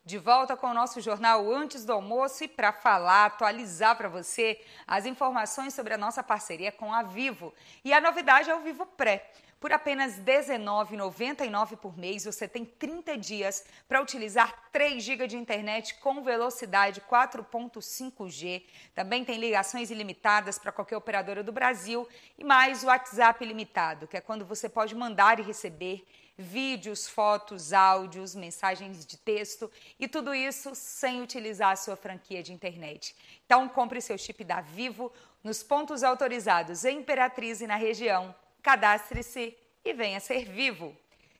De 0.07 0.17
volta 0.17 0.55
com 0.55 0.67
o 0.67 0.73
nosso 0.73 1.01
jornal 1.01 1.51
antes 1.53 1.83
do 1.83 1.91
almoço 1.91 2.41
e 2.41 2.47
para 2.47 2.71
falar, 2.71 3.25
atualizar 3.25 3.93
para 3.97 4.07
você 4.07 4.57
as 4.87 5.05
informações 5.05 5.73
sobre 5.73 5.93
a 5.93 5.97
nossa 5.97 6.23
parceria 6.23 6.71
com 6.71 6.93
a 6.93 7.03
Vivo. 7.03 7.53
E 7.83 7.91
a 7.91 7.99
novidade 7.99 8.49
é 8.49 8.55
o 8.55 8.61
Vivo 8.61 8.85
Pré. 8.85 9.29
Por 9.59 9.73
apenas 9.73 10.15
R$19,99 10.17 11.75
por 11.75 11.97
mês, 11.97 12.23
você 12.23 12.47
tem 12.47 12.63
30 12.63 13.17
dias 13.17 13.65
para 13.85 14.01
utilizar 14.01 14.69
3 14.71 15.03
GB 15.03 15.27
de 15.27 15.35
internet 15.35 15.95
com 15.95 16.23
velocidade 16.23 17.01
4.5G. 17.01 18.63
Também 18.95 19.25
tem 19.25 19.37
ligações 19.37 19.91
ilimitadas 19.91 20.57
para 20.57 20.71
qualquer 20.71 20.95
operadora 20.95 21.43
do 21.43 21.51
Brasil 21.51 22.07
e 22.37 22.45
mais 22.45 22.81
o 22.81 22.87
WhatsApp 22.87 23.43
ilimitado, 23.43 24.07
que 24.07 24.15
é 24.15 24.21
quando 24.21 24.45
você 24.45 24.69
pode 24.69 24.95
mandar 24.95 25.37
e 25.37 25.43
receber 25.43 26.07
vídeos, 26.37 27.07
fotos, 27.07 27.73
áudios, 27.73 28.35
mensagens 28.35 29.05
de 29.05 29.17
texto 29.17 29.71
e 29.99 30.07
tudo 30.07 30.35
isso 30.35 30.75
sem 30.75 31.21
utilizar 31.21 31.71
a 31.71 31.75
sua 31.75 31.95
franquia 31.95 32.43
de 32.43 32.53
internet. 32.53 33.15
Então, 33.45 33.67
compre 33.67 33.99
seu 34.01 34.17
chip 34.17 34.43
da 34.43 34.61
Vivo 34.61 35.11
nos 35.43 35.63
pontos 35.63 36.03
autorizados 36.03 36.85
em 36.85 36.99
Imperatriz 36.99 37.61
e 37.61 37.67
na 37.67 37.75
região 37.75 38.35
cadastre-se 38.61 39.57
e 39.83 39.93
venha 39.93 40.19
ser 40.19 40.45
vivo. 40.45 40.95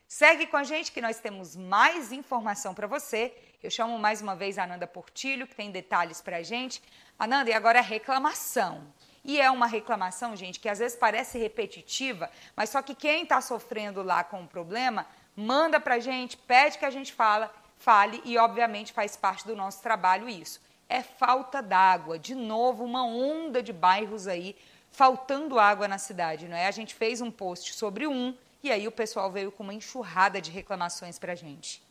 Segue 0.08 0.48
com 0.48 0.56
a 0.56 0.64
gente 0.64 0.92
que 0.94 1.02
nós 1.02 1.20
temos 1.20 1.56
mais 1.56 2.14
informação 2.14 2.74
para 2.74 2.88
você. 2.88 3.36
Eu 3.62 3.70
chamo 3.70 4.00
mais 4.00 4.22
uma 4.22 4.36
vez 4.36 4.58
a 4.58 4.64
Ananda 4.64 4.88
Portilho, 4.88 5.46
que 5.46 5.54
tem 5.54 5.70
detalhes 5.70 6.22
para 6.22 6.38
a 6.38 6.44
gente. 6.44 6.82
Ananda, 7.20 7.50
e 7.50 7.54
agora 7.54 7.80
a 7.80 7.82
reclamação. 7.82 8.94
E 9.28 9.42
é 9.42 9.52
uma 9.52 9.68
reclamação, 9.68 10.38
gente, 10.38 10.58
que 10.58 10.70
às 10.70 10.80
vezes 10.80 10.98
parece 10.98 11.38
repetitiva, 11.38 12.32
mas 12.56 12.70
só 12.70 12.82
que 12.82 12.96
quem 12.96 13.24
está 13.24 13.42
sofrendo 13.42 14.02
lá 14.02 14.24
com 14.24 14.42
o 14.42 14.48
problema, 14.48 15.06
manda 15.36 15.82
para 15.82 15.96
a 15.96 16.00
gente, 16.00 16.38
pede 16.38 16.78
que 16.78 16.86
a 16.86 16.90
gente 16.90 17.14
fala, 17.14 17.54
fale 17.78 18.22
e, 18.24 18.38
obviamente, 18.38 18.94
faz 18.94 19.18
parte 19.18 19.46
do 19.46 19.54
nosso 19.54 19.84
trabalho 19.84 20.30
isso. 20.30 20.62
É 20.88 21.04
falta 21.04 21.62
d'água. 21.62 22.18
De 22.18 22.34
novo, 22.34 22.86
uma 22.86 23.04
onda 23.04 23.62
de 23.62 23.74
bairros 23.74 24.28
aí 24.28 24.56
faltando 24.92 25.60
água 25.60 25.90
na 25.90 25.98
cidade, 25.98 26.48
não 26.48 26.56
é? 26.56 26.66
A 26.66 26.72
gente 26.72 26.96
fez 26.96 27.20
um 27.20 27.30
post 27.30 27.74
sobre 27.74 28.08
um 28.08 28.34
e 28.64 28.72
aí 28.72 28.88
o 28.88 28.92
pessoal 28.92 29.30
veio 29.30 29.52
com 29.52 29.62
uma 29.62 29.74
enxurrada 29.74 30.42
de 30.42 30.52
reclamações 30.52 31.20
para 31.20 31.34
a 31.34 31.36
gente. 31.36 31.86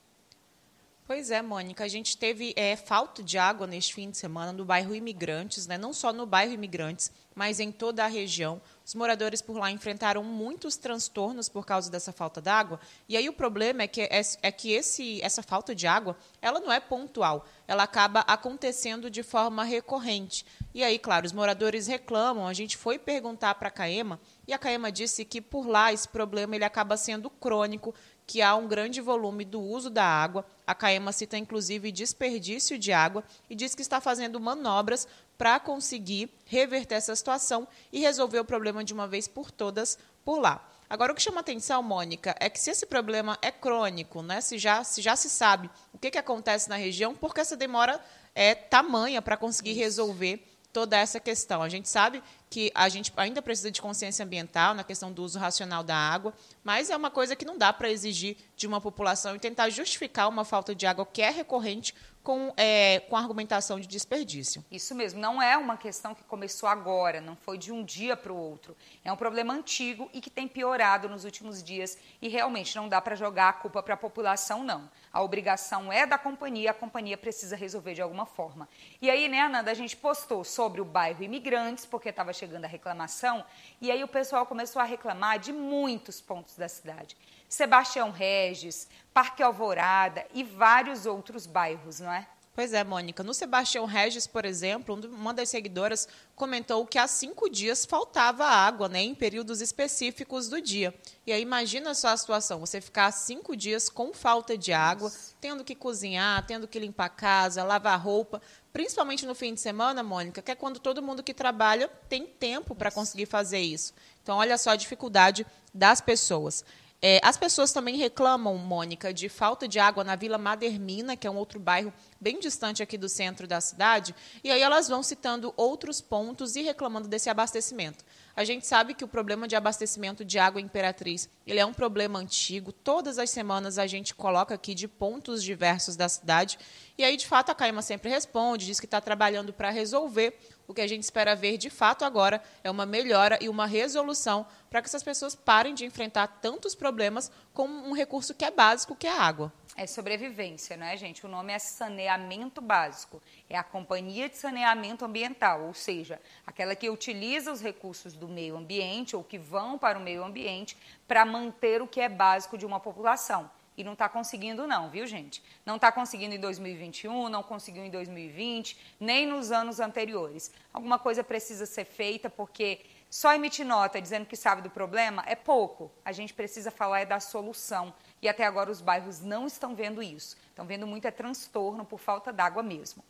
Pois 1.07 1.31
é, 1.31 1.41
Mônica, 1.41 1.85
a 1.85 1.89
gente 1.89 2.17
teve 2.17 2.53
é, 2.57 2.75
falta 2.75 3.23
de 3.23 3.39
água 3.39 3.65
neste 3.65 3.95
fim 3.95 4.11
de 4.11 4.19
semana 4.19 4.53
no 4.53 4.65
bairro 4.65 4.93
Imigrantes, 4.93 5.65
né? 5.65 5.79
não 5.79 5.93
só 5.93 6.13
no 6.13 6.27
bairro 6.27 6.53
Imigrantes, 6.53 7.13
mas 7.33 7.61
em 7.61 7.71
toda 7.71 8.03
a 8.03 8.09
região. 8.09 8.61
Os 8.85 8.93
moradores 8.93 9.41
por 9.41 9.57
lá 9.57 9.71
enfrentaram 9.71 10.25
muitos 10.25 10.77
transtornos 10.77 11.49
por 11.49 11.65
causa 11.65 11.89
dessa 11.91 12.13
falta 12.13 12.41
d'água. 12.41 12.81
E 13.09 13.17
aí 13.17 13.29
o 13.29 13.33
problema 13.33 13.83
é 13.83 13.87
que, 13.87 14.01
é, 14.01 14.21
é 14.43 14.51
que 14.51 14.73
esse, 14.73 15.23
essa 15.23 15.45
falta 15.45 15.77
de 15.77 15.87
água 15.87 16.17
ela 16.43 16.59
não 16.59 16.73
é 16.73 16.81
pontual, 16.81 17.47
ela 17.69 17.85
acaba 17.85 18.21
acontecendo 18.21 19.09
de 19.09 19.23
forma 19.23 19.63
recorrente. 19.63 20.45
E 20.75 20.83
aí, 20.83 20.99
claro, 20.99 21.25
os 21.25 21.33
moradores 21.33 21.87
reclamam. 21.87 22.49
A 22.49 22.53
gente 22.53 22.77
foi 22.77 22.99
perguntar 22.99 23.55
para 23.55 23.69
a 23.69 23.71
CAEMA 23.71 24.21
e 24.47 24.53
a 24.53 24.59
CAEMA 24.59 24.91
disse 24.91 25.25
que 25.25 25.41
por 25.41 25.69
lá 25.69 25.93
esse 25.93 26.09
problema 26.09 26.57
ele 26.57 26.65
acaba 26.65 26.97
sendo 26.97 27.31
crônico 27.31 27.95
que 28.27 28.43
há 28.43 28.57
um 28.57 28.67
grande 28.67 29.01
volume 29.01 29.45
do 29.45 29.61
uso 29.61 29.89
da 29.89 30.05
água. 30.05 30.45
A 30.67 30.75
CAEMA 30.75 31.13
cita 31.13 31.39
inclusive 31.39 31.93
desperdício 31.93 32.79
de 32.79 32.93
água 32.93 33.23
e 33.49 33.55
diz 33.55 33.75
que 33.75 33.83
está 33.83 34.01
fazendo 34.01 34.41
manobras 34.41 35.07
para 35.39 35.61
conseguir 35.61 36.31
reverter 36.45 36.97
essa 36.97 37.15
situação 37.15 37.69
e 37.93 38.01
resolver 38.01 38.41
o 38.41 38.45
problema 38.45 38.83
de 38.83 38.93
uma 38.93 39.07
vez 39.07 39.29
por 39.29 39.51
todas 39.51 39.99
por 40.25 40.41
lá. 40.41 40.67
Agora, 40.89 41.13
o 41.13 41.15
que 41.15 41.23
chama 41.23 41.41
atenção, 41.41 41.83
Mônica, 41.83 42.35
é 42.39 42.49
que 42.49 42.61
se 42.61 42.71
esse 42.71 42.87
problema 42.87 43.37
é 43.43 43.51
crônico, 43.51 44.23
né, 44.23 44.41
se, 44.41 44.57
já, 44.57 44.85
se 44.85 45.03
já 45.03 45.17
se 45.17 45.29
sabe 45.29 45.69
o 45.93 45.99
que, 45.99 46.13
que 46.13 46.19
acontece 46.19 46.69
na 46.69 46.77
região, 46.77 47.15
por 47.15 47.35
que 47.35 47.41
essa 47.41 47.57
demora 47.57 48.01
é 48.35 48.55
tamanha 48.55 49.21
para 49.21 49.37
conseguir 49.37 49.73
resolver 49.73 50.45
toda 50.73 50.97
essa 50.97 51.19
questão? 51.19 51.61
A 51.61 51.69
gente 51.69 51.89
sabe 51.89 52.23
que 52.49 52.71
a 52.75 52.89
gente 52.89 53.13
ainda 53.17 53.43
precisa 53.43 53.71
de 53.71 53.83
consciência 53.83 54.25
ambiental 54.25 54.75
na 54.75 54.85
questão 54.85 55.13
do 55.13 55.23
uso 55.23 55.39
racional 55.39 55.83
da 55.83 55.97
água, 55.97 56.33
mas 56.63 56.91
é 56.91 56.97
uma 56.97 57.11
coisa 57.11 57.35
que 57.35 57.45
não 57.45 57.59
dá 57.59 57.73
para 57.73 57.91
exigir 57.91 58.37
de 58.57 58.67
uma 58.67 58.81
população 58.81 59.35
e 59.35 59.39
tentar 59.39 59.69
justificar 59.71 60.29
uma 60.29 60.45
falta 60.45 60.75
de 60.75 60.87
água 60.87 61.05
que 61.05 61.23
é 61.23 61.31
recorrente 61.31 61.95
com, 62.27 62.53
é, 62.57 62.99
com 63.09 63.17
argumentação 63.17 63.79
de 63.79 63.87
desperdício. 63.87 64.65
Isso 64.69 64.97
mesmo, 64.97 65.21
não 65.21 65.41
é 65.41 65.57
uma 65.57 65.77
questão 65.77 66.13
que 66.13 66.25
começou 66.25 66.69
agora, 66.69 67.21
não 67.21 67.37
foi 67.37 67.57
de 67.57 67.71
um 67.71 67.85
dia 67.85 68.17
para 68.17 68.33
o 68.33 68.37
outro. 68.37 68.77
É 69.05 69.13
um 69.13 69.17
problema 69.17 69.55
antigo 69.55 70.11
e 70.13 70.21
que 70.21 70.29
tem 70.29 70.49
piorado 70.49 71.09
nos 71.09 71.25
últimos 71.25 71.63
dias 71.63 71.97
e 72.21 72.27
realmente 72.27 72.75
não 72.75 72.89
dá 72.89 73.01
para 73.01 73.15
jogar 73.15 73.51
a 73.51 73.53
culpa 73.53 73.81
para 73.81 73.95
a 73.95 73.97
população, 73.97 74.65
não. 74.65 74.91
A 75.17 75.23
obrigação 75.23 75.91
é 75.91 76.05
da 76.05 76.19
companhia, 76.19 76.73
a 76.73 76.75
companhia 76.75 77.17
precisa 77.17 77.57
resolver 77.57 77.95
de 77.95 78.03
alguma 78.03 78.27
forma. 78.27 78.69
E 79.01 79.09
aí, 79.09 79.29
né, 79.29 79.41
Ananda, 79.41 79.71
a 79.71 79.75
gente 79.75 79.97
postou 79.97 80.45
sobre 80.45 80.79
o 80.79 80.85
bairro 80.85 81.23
Imigrantes, 81.23 81.87
porque 81.87 82.11
estava 82.11 82.35
chegando 82.35 82.67
a 82.67 82.69
reclamação, 82.69 83.43
e 83.81 83.91
aí 83.91 84.05
o 84.05 84.09
pessoal 84.09 84.45
começou 84.45 84.83
a 84.83 84.85
reclamar 84.85 85.39
de 85.39 85.55
muitos 85.55 86.21
pontos 86.21 86.55
da 86.59 86.69
cidade. 86.69 87.17
Sebastião 87.49 88.11
Regis, 88.11 88.91
Parque 89.15 89.43
Alvorada 89.43 90.27
e 90.35 90.45
vários 90.45 91.07
outros 91.07 91.47
bairros, 91.47 91.99
não 91.99 92.13
é? 92.13 92.27
Pois 92.57 92.73
é, 92.73 92.83
Mônica. 92.83 93.23
No 93.23 93.35
Sebastião 93.35 93.85
Regis, 93.85 94.27
por 94.27 94.47
exemplo, 94.47 94.99
uma 95.13 95.35
das 95.35 95.51
seguidoras 95.51 96.09
comentou 96.35 96.87
que 96.87 96.97
há 96.97 97.07
cinco 97.07 97.51
dias 97.51 97.85
faltava 97.85 98.47
água, 98.47 98.89
né, 98.89 99.03
em 99.03 99.15
períodos 99.15 99.61
específicos 99.61 100.49
do 100.49 100.59
dia. 100.59 100.95
E 101.27 101.33
aí 101.33 101.43
imagina 101.43 101.95
só 101.95 102.09
a 102.09 102.17
situação: 102.17 102.59
você 102.59 102.81
ficar 102.81 103.13
cinco 103.13 103.55
dias 103.55 103.91
com 103.91 104.15
falta 104.15 104.57
de 104.57 104.73
água, 104.73 105.13
tendo 105.39 105.63
que 105.63 105.75
cozinhar, 105.75 106.47
tendo 106.47 106.67
que 106.67 106.79
limpar 106.79 107.05
a 107.05 107.11
casa, 107.11 107.63
lavar 107.63 108.01
roupa, 108.01 108.41
principalmente 108.73 109.27
no 109.27 109.35
fim 109.35 109.53
de 109.53 109.61
semana, 109.61 110.03
Mônica, 110.03 110.41
que 110.41 110.51
é 110.51 110.55
quando 110.55 110.81
todo 110.81 111.03
mundo 111.03 111.23
que 111.23 111.35
trabalha 111.35 111.89
tem 112.09 112.25
tempo 112.25 112.75
para 112.75 112.91
conseguir 112.91 113.27
fazer 113.27 113.61
isso. 113.61 113.93
Então, 114.23 114.39
olha 114.39 114.57
só 114.57 114.71
a 114.71 114.77
dificuldade 114.77 115.47
das 115.75 116.01
pessoas. 116.01 116.65
É, 117.01 117.21
as 117.23 117.37
pessoas 117.37 117.73
também 117.73 117.97
reclamam, 117.97 118.57
Mônica, 118.57 119.13
de 119.13 119.29
falta 119.29 119.69
de 119.69 119.79
água 119.79 120.03
na 120.03 120.17
Vila 120.17 120.39
Madermina, 120.39 121.17
que 121.17 121.27
é 121.27 121.31
um 121.31 121.37
outro 121.37 121.61
bairro 121.61 121.93
bem 122.21 122.41
distante 122.41 122.83
aqui 122.83 122.97
do 122.97 123.09
centro 123.09 123.47
da 123.47 123.61
cidade, 123.61 124.15
e 124.43 124.51
aí 124.51 124.63
elas 124.63 124.89
vão 124.89 125.03
citando 125.03 125.53
outros 125.57 126.01
pontos 126.01 126.57
e 126.57 126.63
reclamando 126.63 127.07
desse 127.07 127.29
abastecimento. 127.29 128.05
A 128.35 128.45
gente 128.45 128.67
sabe 128.67 128.95
que 128.95 129.05
o 129.05 129.09
problema 129.09 129.49
de 129.49 129.57
abastecimento 129.57 130.25
de 130.25 130.39
água 130.39 130.61
Imperatriz 130.61 131.29
ele 131.47 131.59
é 131.59 131.65
um 131.65 131.73
problema 131.73 132.19
antigo. 132.19 132.71
Todas 132.73 133.19
as 133.19 133.31
semanas 133.31 133.79
a 133.79 133.87
gente 133.87 134.15
coloca 134.15 134.55
aqui 134.55 134.75
de 134.75 134.87
pontos 134.89 135.43
diversos 135.43 135.97
da 135.97 136.09
cidade. 136.09 136.59
E 136.99 137.05
aí, 137.05 137.17
de 137.17 137.27
fato, 137.27 137.51
a 137.51 137.55
Caima 137.55 137.81
sempre 137.81 138.11
responde, 138.11 138.67
diz 138.67 138.79
que 138.81 138.85
está 138.85 139.01
trabalhando 139.01 139.53
para 139.53 139.71
resolver. 139.71 140.39
O 140.69 140.75
que 140.75 140.81
a 140.81 140.87
gente 140.87 141.05
espera 141.05 141.37
ver 141.37 141.57
de 141.57 141.71
fato 141.71 142.05
agora 142.05 142.43
é 142.65 142.71
uma 142.71 142.85
melhora 142.85 143.39
e 143.41 143.49
uma 143.49 143.67
resolução 143.67 144.47
para 144.69 144.83
que 144.83 144.89
essas 144.89 145.03
pessoas 145.03 145.35
parem 145.35 145.75
de 145.75 145.85
enfrentar 145.85 146.27
tantos 146.27 146.75
problemas 146.75 147.31
com 147.55 147.67
um 147.67 147.93
recurso 147.93 148.35
que 148.35 148.45
é 148.45 148.51
básico, 148.51 148.97
que 148.97 149.07
é 149.07 149.11
a 149.11 149.23
água. 149.23 149.53
É 149.77 149.87
sobrevivência, 149.87 150.77
não 150.77 150.87
é, 150.87 150.97
gente? 150.97 151.25
O 151.27 151.29
nome 151.29 151.53
é 151.53 151.59
saneamento 151.59 152.61
básico. 152.61 153.23
É 153.49 153.59
a 153.59 153.63
companhia 153.63 154.29
de 154.29 154.37
saneamento 154.37 155.05
ambiental, 155.05 155.65
ou 155.67 155.75
seja, 155.75 156.21
aquela 156.47 156.75
que 156.75 156.89
utiliza 156.89 157.53
os 157.53 157.61
recursos 157.61 158.15
do 158.15 158.27
meio 158.27 158.57
ambiente 158.57 159.15
ou 159.15 159.23
que 159.23 159.39
vão 159.39 159.79
para 159.79 159.99
o 159.99 160.03
meio 160.03 160.25
ambiente 160.25 160.77
para 161.07 161.27
manter 161.27 161.83
o 161.83 161.87
que 161.87 162.01
é 162.01 162.09
básico 162.09 162.57
de 162.57 162.65
uma 162.65 162.81
população. 162.81 163.51
E 163.77 163.85
não 163.85 163.93
está 163.93 164.09
conseguindo, 164.09 164.67
não, 164.67 164.89
viu, 164.89 165.07
gente? 165.07 165.43
Não 165.65 165.77
está 165.77 165.93
conseguindo 165.93 166.35
em 166.35 166.41
2021, 166.41 167.29
não 167.29 167.43
conseguiu 167.43 167.85
em 167.85 167.91
2020, 167.91 168.79
nem 168.99 169.27
nos 169.27 169.53
anos 169.53 169.81
anteriores. 169.81 170.51
Alguma 170.73 170.99
coisa 170.99 171.23
precisa 171.23 171.67
ser 171.67 171.85
feita, 171.85 172.31
porque 172.31 172.81
só 173.11 173.33
emitir 173.35 173.65
nota 173.65 174.01
dizendo 174.01 174.27
que 174.27 174.37
sabe 174.37 174.63
do 174.63 174.71
problema 174.71 175.23
é 175.27 175.35
pouco. 175.35 175.91
A 176.05 176.13
gente 176.13 176.35
precisa 176.35 176.71
falar 176.71 177.01
é 177.01 177.07
da 177.07 177.21
solução. 177.21 177.95
E 178.21 178.29
até 178.29 178.45
agora 178.45 178.71
os 178.71 178.81
bairros 178.81 179.21
não 179.21 179.47
estão 179.47 179.75
vendo 179.75 180.03
isso. 180.03 180.37
Estão 180.49 180.67
vendo 180.67 180.87
muito 180.87 181.07
é 181.07 181.11
transtorno 181.11 181.85
por 181.85 182.01
falta 182.01 182.33
d'água 182.33 182.63
mesmo. 182.63 183.05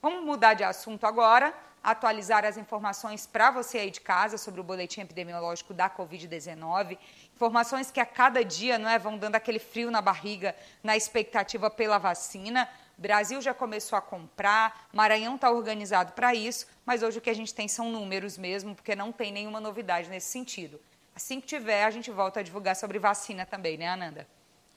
Vamos 0.00 0.24
mudar 0.24 0.54
de 0.54 0.64
assunto 0.64 1.06
agora, 1.06 1.54
atualizar 1.82 2.44
as 2.44 2.56
informações 2.56 3.24
para 3.24 3.50
você 3.50 3.78
aí 3.78 3.90
de 3.90 4.00
casa 4.00 4.36
sobre 4.36 4.60
o 4.60 4.64
boletim 4.64 5.00
epidemiológico 5.00 5.72
da 5.74 5.88
Covid-19. 5.88 6.98
Informações 7.34 7.90
que 7.90 8.00
a 8.00 8.06
cada 8.06 8.44
dia 8.44 8.78
não 8.78 8.88
é, 8.88 8.98
vão 8.98 9.18
dando 9.18 9.34
aquele 9.34 9.58
frio 9.58 9.90
na 9.90 10.00
barriga 10.00 10.54
na 10.82 10.96
expectativa 10.96 11.70
pela 11.70 11.98
vacina. 11.98 12.68
Brasil 12.96 13.40
já 13.40 13.52
começou 13.52 13.96
a 13.96 14.02
comprar, 14.02 14.86
Maranhão 14.92 15.34
está 15.34 15.50
organizado 15.50 16.12
para 16.12 16.34
isso, 16.34 16.66
mas 16.86 17.02
hoje 17.02 17.18
o 17.18 17.20
que 17.20 17.30
a 17.30 17.34
gente 17.34 17.52
tem 17.52 17.66
são 17.66 17.90
números 17.90 18.38
mesmo, 18.38 18.74
porque 18.74 18.94
não 18.94 19.10
tem 19.10 19.32
nenhuma 19.32 19.60
novidade 19.60 20.08
nesse 20.08 20.30
sentido. 20.30 20.80
Assim 21.14 21.40
que 21.40 21.46
tiver, 21.46 21.84
a 21.84 21.90
gente 21.90 22.10
volta 22.10 22.40
a 22.40 22.42
divulgar 22.42 22.76
sobre 22.76 22.98
vacina 22.98 23.44
também, 23.44 23.76
né, 23.76 23.88
Ananda? 23.88 24.26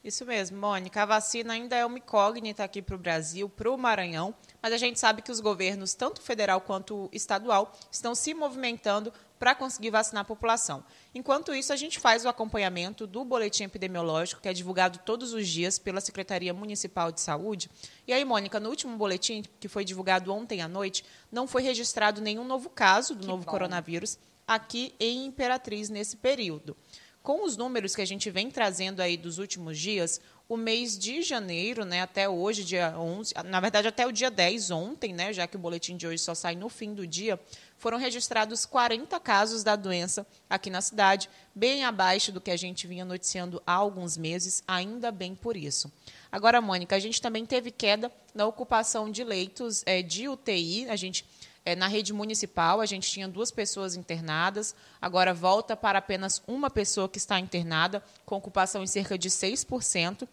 Isso 0.05 0.23
mesmo, 0.23 0.59
Mônica. 0.59 1.01
A 1.01 1.05
vacina 1.07 1.53
ainda 1.53 1.75
é 1.75 1.83
uma 1.83 1.97
incógnita 1.97 2.63
aqui 2.63 2.79
para 2.79 2.93
o 2.93 2.99
Brasil, 2.99 3.49
para 3.49 3.71
o 3.71 3.75
Maranhão, 3.75 4.35
mas 4.61 4.71
a 4.71 4.77
gente 4.77 4.99
sabe 4.99 5.23
que 5.23 5.31
os 5.31 5.39
governos, 5.39 5.95
tanto 5.95 6.21
federal 6.21 6.61
quanto 6.61 7.09
estadual, 7.11 7.75
estão 7.91 8.13
se 8.13 8.31
movimentando 8.35 9.11
para 9.39 9.55
conseguir 9.55 9.89
vacinar 9.89 10.21
a 10.21 10.23
população. 10.23 10.85
Enquanto 11.11 11.55
isso, 11.55 11.73
a 11.73 11.75
gente 11.75 11.99
faz 11.99 12.23
o 12.23 12.29
acompanhamento 12.29 13.07
do 13.07 13.25
boletim 13.25 13.63
epidemiológico, 13.63 14.39
que 14.41 14.47
é 14.47 14.53
divulgado 14.53 14.99
todos 14.99 15.33
os 15.33 15.47
dias 15.47 15.79
pela 15.79 15.99
Secretaria 15.99 16.53
Municipal 16.53 17.11
de 17.11 17.19
Saúde. 17.19 17.67
E 18.07 18.13
aí, 18.13 18.23
Mônica, 18.23 18.59
no 18.59 18.69
último 18.69 18.95
boletim, 18.95 19.43
que 19.59 19.67
foi 19.67 19.83
divulgado 19.83 20.31
ontem 20.31 20.61
à 20.61 20.67
noite, 20.67 21.03
não 21.31 21.47
foi 21.47 21.63
registrado 21.63 22.21
nenhum 22.21 22.43
novo 22.43 22.69
caso 22.69 23.15
do 23.15 23.21
que 23.21 23.27
novo 23.27 23.43
bom. 23.43 23.49
coronavírus 23.49 24.19
aqui 24.47 24.93
em 24.99 25.25
Imperatriz 25.25 25.89
nesse 25.89 26.17
período. 26.17 26.77
Com 27.25 27.43
os 27.43 27.57
números 27.57 27.95
que 27.95 28.03
a 28.03 28.05
gente 28.05 28.29
vem 28.29 28.51
trazendo 28.51 29.01
aí 29.01 29.17
dos 29.17 29.39
últimos 29.39 29.79
dias, 29.79 30.21
o 30.47 30.55
mês 30.55 30.95
de 30.95 31.23
janeiro, 31.23 31.83
né, 31.83 32.03
até 32.03 32.29
hoje, 32.29 32.63
dia 32.63 32.93
11, 32.95 33.33
na 33.45 33.59
verdade 33.59 33.87
até 33.87 34.05
o 34.05 34.11
dia 34.11 34.29
10, 34.29 34.69
ontem, 34.69 35.11
né, 35.11 35.33
já 35.33 35.47
que 35.47 35.55
o 35.55 35.59
boletim 35.59 35.97
de 35.97 36.05
hoje 36.05 36.19
só 36.19 36.35
sai 36.35 36.55
no 36.55 36.69
fim 36.69 36.93
do 36.93 37.07
dia, 37.07 37.39
foram 37.79 37.97
registrados 37.97 38.63
40 38.67 39.19
casos 39.19 39.63
da 39.63 39.75
doença 39.75 40.23
aqui 40.47 40.69
na 40.69 40.81
cidade, 40.81 41.27
bem 41.55 41.83
abaixo 41.83 42.31
do 42.31 42.39
que 42.39 42.51
a 42.51 42.55
gente 42.55 42.85
vinha 42.85 43.03
noticiando 43.03 43.59
há 43.65 43.73
alguns 43.73 44.17
meses, 44.17 44.63
ainda 44.67 45.11
bem 45.11 45.33
por 45.33 45.57
isso. 45.57 45.91
Agora, 46.31 46.61
Mônica, 46.61 46.95
a 46.95 46.99
gente 46.99 47.19
também 47.19 47.43
teve 47.43 47.71
queda 47.71 48.11
na 48.35 48.45
ocupação 48.45 49.09
de 49.09 49.23
leitos 49.23 49.81
é, 49.87 50.03
de 50.03 50.29
UTI, 50.29 50.87
a 50.89 50.95
gente 50.95 51.25
é, 51.65 51.75
na 51.75 51.87
rede 51.87 52.13
municipal, 52.13 52.79
a 52.79 52.85
gente 52.85 53.09
tinha 53.09 53.27
duas 53.27 53.49
pessoas 53.49 53.95
internadas, 53.95 54.75
agora 55.01 55.33
volta 55.33 55.75
para 55.75 55.97
apenas 55.97 56.41
uma 56.47 56.69
pessoa 56.69 57.09
que 57.09 57.17
está 57.17 57.39
internada, 57.39 58.03
com 58.23 58.35
ocupação 58.35 58.83
em 58.83 58.87
cerca 58.87 59.17
de 59.17 59.29
6%. 59.29 60.27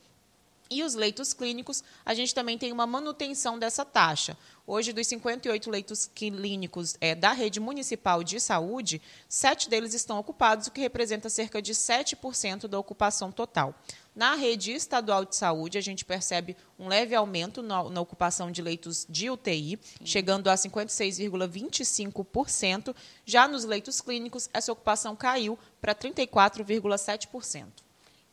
E 0.70 0.82
os 0.82 0.94
leitos 0.94 1.34
clínicos, 1.34 1.84
a 2.04 2.14
gente 2.14 2.34
também 2.34 2.56
tem 2.56 2.72
uma 2.72 2.86
manutenção 2.86 3.58
dessa 3.58 3.84
taxa. 3.84 4.38
Hoje, 4.66 4.92
dos 4.92 5.06
58 5.06 5.70
leitos 5.70 6.06
clínicos 6.14 6.96
é, 6.98 7.14
da 7.14 7.32
rede 7.32 7.60
municipal 7.60 8.24
de 8.24 8.40
saúde, 8.40 9.02
sete 9.28 9.68
deles 9.68 9.92
estão 9.92 10.18
ocupados, 10.18 10.66
o 10.66 10.70
que 10.70 10.80
representa 10.80 11.28
cerca 11.28 11.60
de 11.60 11.74
7% 11.74 12.68
da 12.68 12.78
ocupação 12.78 13.30
total. 13.30 13.74
Na 14.14 14.34
rede 14.34 14.72
estadual 14.72 15.24
de 15.24 15.34
saúde, 15.34 15.78
a 15.78 15.80
gente 15.80 16.04
percebe 16.04 16.54
um 16.78 16.86
leve 16.86 17.14
aumento 17.14 17.62
na, 17.62 17.82
na 17.84 17.98
ocupação 18.00 18.50
de 18.50 18.60
leitos 18.60 19.06
de 19.08 19.30
UTI, 19.30 19.78
Sim. 19.82 20.04
chegando 20.04 20.50
a 20.50 20.54
56,25%. 20.54 22.94
Já 23.24 23.48
nos 23.48 23.64
leitos 23.64 24.02
clínicos, 24.02 24.50
essa 24.52 24.70
ocupação 24.70 25.16
caiu 25.16 25.58
para 25.80 25.94
34,7%. 25.94 27.68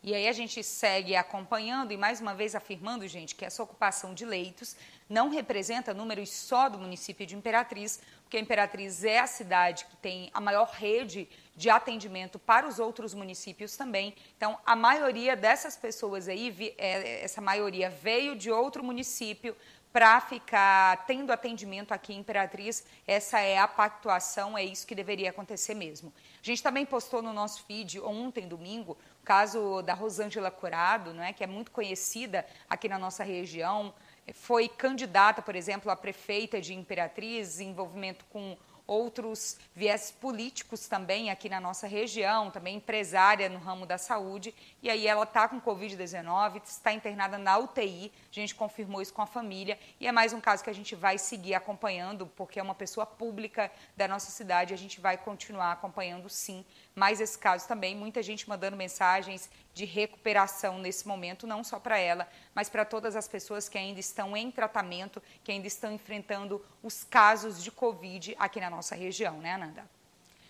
E 0.01 0.13
aí 0.13 0.29
a 0.29 0.33
gente 0.33 0.63
segue 0.63 1.13
acompanhando 1.15 1.91
e 1.91 1.97
mais 1.97 2.21
uma 2.21 2.33
vez 2.33 2.55
afirmando, 2.55 3.05
gente, 3.05 3.35
que 3.35 3.43
essa 3.43 3.61
ocupação 3.61 4.13
de 4.13 4.25
leitos 4.25 4.77
não 5.09 5.29
representa 5.29 5.93
números 5.93 6.29
só 6.29 6.69
do 6.69 6.77
município 6.77 7.25
de 7.25 7.35
Imperatriz, 7.35 7.99
porque 8.29 8.37
a 8.37 8.41
Imperatriz 8.41 9.03
é 9.03 9.17
a 9.17 9.25
cidade 9.25 9.85
que 9.85 9.97
tem 9.97 10.29
a 10.31 10.39
maior 10.39 10.69
rede 10.69 11.27
de 11.55 11.67
atendimento 11.67 12.37
para 12.37 12.67
os 12.67 12.77
outros 12.77 13.15
municípios 13.15 13.75
também. 13.75 14.13
Então, 14.37 14.55
a 14.63 14.75
maioria 14.75 15.35
dessas 15.35 15.75
pessoas 15.75 16.27
aí, 16.27 16.75
é, 16.77 17.23
essa 17.23 17.41
maioria 17.41 17.89
veio 17.89 18.35
de 18.35 18.51
outro 18.51 18.83
município 18.83 19.55
para 19.91 20.21
ficar 20.21 21.07
tendo 21.07 21.31
atendimento 21.31 21.91
aqui 21.91 22.13
em 22.13 22.19
Imperatriz. 22.19 22.85
Essa 23.07 23.39
é 23.39 23.57
a 23.57 23.67
pactuação, 23.67 24.55
é 24.55 24.63
isso 24.63 24.85
que 24.85 24.93
deveria 24.93 25.31
acontecer 25.31 25.73
mesmo. 25.73 26.13
A 26.39 26.45
gente 26.45 26.61
também 26.61 26.85
postou 26.85 27.23
no 27.23 27.33
nosso 27.33 27.63
feed 27.63 27.99
ontem, 27.99 28.47
domingo, 28.47 28.95
o 29.23 29.25
caso 29.25 29.81
da 29.81 29.95
Rosângela 29.95 30.51
Curado, 30.51 31.15
não 31.15 31.23
é, 31.23 31.33
que 31.33 31.43
é 31.43 31.47
muito 31.47 31.71
conhecida 31.71 32.45
aqui 32.69 32.87
na 32.87 32.99
nossa 32.99 33.23
região. 33.23 33.91
Foi 34.33 34.67
candidata, 34.67 35.41
por 35.41 35.55
exemplo, 35.55 35.91
a 35.91 35.95
prefeita 35.95 36.61
de 36.61 36.73
Imperatriz, 36.73 37.59
envolvimento 37.59 38.25
com 38.25 38.57
outros 38.89 39.57
viés 39.75 40.09
políticos 40.09 40.87
também 40.87 41.29
aqui 41.29 41.47
na 41.47 41.59
nossa 41.59 41.85
região, 41.85 42.49
também 42.49 42.77
empresária 42.77 43.47
no 43.47 43.59
ramo 43.59 43.85
da 43.85 43.99
saúde. 43.99 44.53
E 44.81 44.89
aí 44.89 45.05
ela 45.05 45.23
está 45.23 45.47
com 45.47 45.61
Covid-19, 45.61 46.61
está 46.65 46.91
internada 46.91 47.37
na 47.37 47.57
UTI, 47.59 48.11
a 48.31 48.33
gente 48.33 48.55
confirmou 48.55 48.99
isso 48.99 49.13
com 49.13 49.21
a 49.21 49.27
família. 49.27 49.77
E 49.99 50.07
é 50.07 50.11
mais 50.11 50.33
um 50.33 50.41
caso 50.41 50.63
que 50.63 50.71
a 50.71 50.73
gente 50.73 50.95
vai 50.95 51.19
seguir 51.19 51.53
acompanhando, 51.53 52.25
porque 52.25 52.59
é 52.59 52.63
uma 52.63 52.73
pessoa 52.73 53.05
pública 53.05 53.71
da 53.95 54.07
nossa 54.07 54.31
cidade, 54.31 54.73
a 54.73 54.77
gente 54.77 54.99
vai 54.99 55.17
continuar 55.17 55.71
acompanhando 55.71 56.27
sim. 56.27 56.65
Mais 56.99 57.21
esse 57.21 57.39
caso 57.39 57.65
também, 57.65 57.95
muita 57.95 58.21
gente 58.21 58.49
mandando 58.49 58.75
mensagens 58.75 59.49
de 59.73 59.85
recuperação 59.85 60.79
nesse 60.79 61.07
momento, 61.07 61.47
não 61.47 61.63
só 61.63 61.79
para 61.79 61.97
ela, 61.97 62.27
mas 62.53 62.67
para 62.67 62.83
todas 62.83 63.15
as 63.15 63.25
pessoas 63.25 63.69
que 63.69 63.77
ainda 63.77 64.01
estão 64.01 64.35
em 64.35 64.51
tratamento, 64.51 65.23
que 65.41 65.49
ainda 65.49 65.65
estão 65.65 65.93
enfrentando 65.93 66.61
os 66.83 67.05
casos 67.05 67.63
de 67.63 67.71
Covid 67.71 68.35
aqui 68.37 68.59
na 68.59 68.69
nossa 68.69 68.95
região, 68.95 69.37
né, 69.39 69.53
Ananda? 69.53 69.98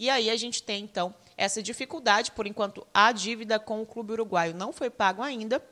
E 0.00 0.08
aí 0.08 0.30
a 0.30 0.36
gente 0.36 0.62
tem, 0.62 0.82
então, 0.82 1.14
essa 1.36 1.62
dificuldade, 1.62 2.32
por 2.32 2.46
enquanto 2.46 2.86
a 2.92 3.12
dívida 3.12 3.60
com 3.60 3.82
o 3.82 3.86
Clube 3.86 4.12
Uruguaio 4.12 4.54
não 4.54 4.72
foi 4.72 4.88
pago 4.88 5.20
ainda, 5.20 5.62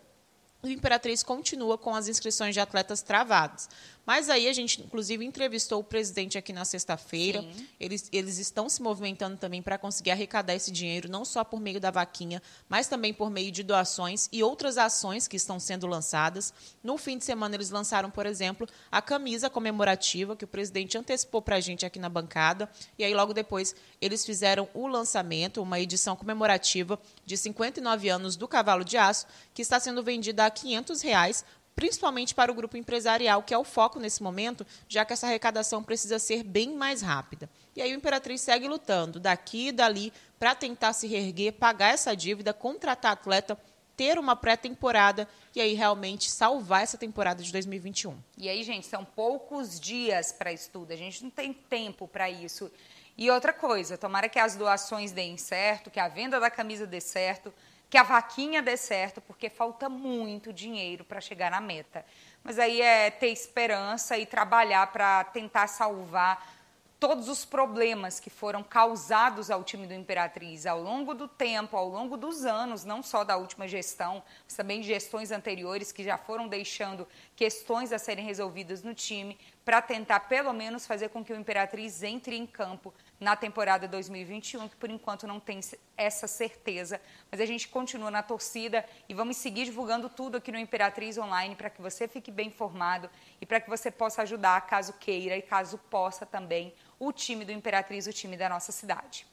o 0.62 0.69
Imperatriz 0.69 1.23
continua 1.23 1.79
com 1.79 1.95
as 1.95 2.09
inscrições 2.09 2.53
de 2.53 2.61
atletas 2.61 3.01
travadas. 3.01 3.71
Mas 4.09 4.31
aí 4.31 4.49
a 4.49 4.53
gente, 4.55 4.81
inclusive, 4.81 5.23
entrevistou 5.23 5.81
o 5.81 5.85
presidente 5.85 6.38
aqui 6.38 6.51
na 6.51 6.64
sexta-feira. 6.64 7.44
Eles, 7.79 8.09
eles 8.11 8.38
estão 8.38 8.66
se 8.66 8.81
movimentando 8.81 9.37
também 9.37 9.61
para 9.61 9.77
conseguir 9.77 10.12
arrecadar 10.12 10.55
esse 10.55 10.73
dinheiro, 10.73 11.11
não 11.11 11.27
só 11.27 11.44
por 11.44 11.61
meio 11.61 11.79
da 11.79 11.90
vaquinha, 11.90 12.40
mas 12.71 12.88
também 12.88 13.12
por 13.12 13.29
meio 13.29 13.53
de 13.53 13.62
doações 13.62 14.27
e 14.33 14.42
outras 14.42 14.79
ações 14.79 15.29
que 15.29 15.37
estão 15.37 15.61
sendo 15.61 15.87
lançadas. 15.87 16.55
No 16.83 16.97
fim 16.97 17.18
de 17.18 17.27
semana, 17.27 17.55
eles 17.55 17.68
lançaram, 17.68 18.11
por 18.11 18.25
exemplo, 18.25 18.66
a 18.90 19.03
camisa 19.03 19.51
comemorativa, 19.51 20.35
que 20.35 20.44
o 20.47 20.49
presidente 20.49 20.97
antecipou 20.97 21.42
para 21.42 21.57
a 21.57 21.61
gente 21.61 21.85
aqui 21.85 21.99
na 21.99 22.09
bancada. 22.09 22.66
E 22.99 23.05
aí, 23.05 23.12
logo 23.12 23.35
depois, 23.35 23.77
eles 24.01 24.25
fizeram 24.25 24.71
o 24.73 24.87
lançamento, 24.87 25.61
uma 25.61 25.79
edição 25.81 26.16
comemorativa 26.16 26.99
de 27.27 27.37
59 27.37 28.09
anos 28.09 28.37
do 28.37 28.49
Cavalo 28.49 28.87
de 28.87 28.97
Aço, 28.97 29.27
que 29.53 29.61
está 29.61 29.79
sendo 29.79 30.03
vendida 30.03 30.47
a 30.47 30.51
500 30.51 31.03
reais 31.03 31.44
principalmente 31.79 32.35
para 32.35 32.51
o 32.51 32.55
grupo 32.57 32.77
empresarial, 32.77 33.41
que 33.41 33.55
é 33.55 33.59
o 33.59 33.62
foco 33.62 34.01
nesse 34.01 34.21
momento, 34.21 34.67
já 34.88 35.05
que 35.05 35.12
essa 35.12 35.29
arrecadação 35.29 35.81
precisa 35.81 36.19
ser 36.19 36.43
bem 36.43 36.75
mais 36.75 37.03
rápida. 37.03 37.49
E 37.77 37.81
aí 37.81 37.93
o 37.93 37.97
Imperatriz 37.97 38.41
segue 38.41 38.67
lutando 38.67 39.21
daqui 39.21 39.69
e 39.69 39.73
dali 39.73 40.12
para 40.41 40.57
tentar 40.57 40.93
se 40.93 41.07
reerguer, 41.07 41.53
pagar 41.53 41.95
essa 41.95 42.17
dívida, 42.17 42.53
contratar 42.53 43.12
atleta, 43.12 43.57
ter 43.97 44.19
uma 44.19 44.35
pré-temporada 44.35 45.29
e 45.55 45.61
aí 45.61 45.75
realmente 45.75 46.29
salvar 46.29 46.83
essa 46.83 46.99
temporada 46.99 47.45
de 47.45 47.53
2021. 47.53 48.19
E 48.37 48.49
aí, 48.49 48.64
gente, 48.64 48.85
são 48.85 49.05
poucos 49.05 49.79
dias 49.79 50.33
para 50.33 50.53
estudo, 50.53 50.93
a 50.93 50.97
gente 50.97 51.23
não 51.23 51.31
tem 51.31 51.53
tempo 51.53 52.09
para 52.09 52.29
isso. 52.29 52.73
E 53.17 53.31
outra 53.31 53.53
coisa, 53.53 53.97
tomara 53.97 54.29
que 54.29 54.41
as 54.41 54.57
doações 54.57 55.12
deem 55.12 55.37
certo, 55.37 55.93
que 55.93 56.01
a 56.01 56.09
venda 56.09 56.41
da 56.41 56.51
camisa 56.51 56.88
dê 56.88 57.01
certo, 57.01 57.55
que 57.90 57.96
a 57.96 58.03
vaquinha 58.03 58.62
dê 58.62 58.77
certo, 58.77 59.20
porque 59.20 59.48
falta 59.48 59.88
muito 59.88 60.53
dinheiro 60.53 61.05
para 61.05 61.20
chegar 61.20 61.51
na 61.51 61.61
meta. 61.61 62.05
Mas 62.42 62.59
aí 62.59 62.83
é 62.83 63.11
ter 63.11 63.29
esperança 63.29 64.18
e 64.18 64.27
trabalhar 64.27 64.92
para 64.92 65.24
tentar 65.24 65.66
salvar 65.66 66.59
todos 67.01 67.29
os 67.29 67.44
problemas 67.44 68.18
que 68.18 68.29
foram 68.29 68.62
causados 68.62 69.51
ao 69.51 69.62
time 69.62 69.87
do 69.87 69.94
Imperatriz 69.94 70.66
ao 70.66 70.83
longo 70.83 71.14
do 71.14 71.29
tempo, 71.29 71.77
ao 71.77 71.88
longo 71.88 72.16
dos 72.16 72.44
anos, 72.44 72.85
não 72.85 73.03
só 73.03 73.22
da 73.22 73.37
última 73.37 73.68
gestão, 73.68 74.22
mas 74.44 74.57
também 74.57 74.81
de 74.81 74.88
gestões 74.88 75.31
anteriores 75.31 75.92
que 75.92 76.03
já 76.03 76.18
foram 76.18 76.48
deixando 76.48 77.07
questões 77.37 77.92
a 77.92 77.98
serem 77.98 78.24
resolvidas 78.24 78.83
no 78.83 78.94
time, 78.94 79.38
para 79.69 79.83
tentar 79.83 80.21
pelo 80.21 80.51
menos 80.55 80.87
fazer 80.87 81.11
com 81.11 81.23
que 81.23 81.31
o 81.31 81.37
Imperatriz 81.37 82.03
entre 82.03 82.35
em 82.35 82.47
campo 82.47 82.95
na 83.21 83.37
temporada 83.37 83.87
2021, 83.87 84.67
que 84.67 84.77
por 84.77 84.89
enquanto 84.89 85.27
não 85.27 85.39
tem 85.39 85.61
essa 85.95 86.27
certeza, 86.27 86.99
mas 87.31 87.39
a 87.39 87.45
gente 87.45 87.69
continua 87.69 88.11
na 88.11 88.23
torcida 88.23 88.83
e 89.07 89.13
vamos 89.13 89.37
seguir 89.37 89.67
divulgando 89.67 90.09
tudo 90.09 90.39
aqui 90.39 90.51
no 90.51 90.59
Imperatriz 90.59 91.19
Online 91.19 91.55
para 91.55 91.69
que 91.69 91.83
você 91.83 92.09
fique 92.09 92.31
bem 92.31 92.47
informado 92.47 93.11
e 93.43 93.45
para 93.45 93.61
que 93.61 93.69
você 93.69 93.91
possa 93.91 94.23
ajudar, 94.23 94.59
caso 94.63 94.95
queira 94.95 95.37
e 95.37 95.43
caso 95.43 95.77
possa 95.77 96.25
também, 96.25 96.75
o 96.99 97.13
time 97.13 97.45
do 97.45 97.53
Imperatriz, 97.53 98.07
o 98.07 98.13
time 98.15 98.39
da 98.39 98.49
nossa 98.49 98.73
cidade. 98.73 99.27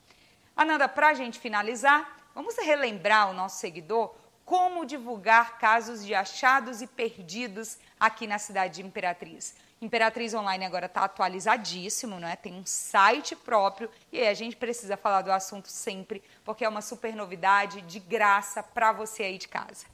Ananda, 0.54 0.90
para 0.90 1.08
a 1.08 1.14
gente 1.14 1.40
finalizar, 1.40 2.30
vamos 2.36 2.58
relembrar 2.58 3.30
o 3.30 3.34
nosso 3.34 3.60
seguidor 3.60 4.14
como 4.44 4.86
divulgar 4.86 5.58
casos 5.60 6.06
de 6.06 6.14
achados 6.14 6.82
e 6.82 6.88
perdidos 6.88 7.78
aqui 7.98 8.28
na 8.28 8.38
cidade 8.38 8.76
de 8.76 8.86
Imperatriz. 8.86 9.56
Imperatriz 9.86 10.34
Online 10.34 10.66
agora 10.66 10.88
está 10.88 11.04
atualizadíssimo, 11.04 12.20
né? 12.20 12.36
tem 12.36 12.54
um 12.54 12.66
site 12.66 13.36
próprio 13.36 13.90
e 14.12 14.20
aí 14.20 14.28
a 14.28 14.34
gente 14.34 14.56
precisa 14.56 14.98
falar 14.98 15.22
do 15.22 15.32
assunto 15.32 15.68
sempre, 15.68 16.24
porque 16.44 16.66
é 16.66 16.70
uma 16.70 16.82
super 16.82 17.16
novidade 17.16 17.82
de 17.82 18.00
graça 18.00 18.64
para 18.64 18.92
você 18.92 19.24
aí 19.24 19.38
de 19.38 19.48
casa. 19.48 19.86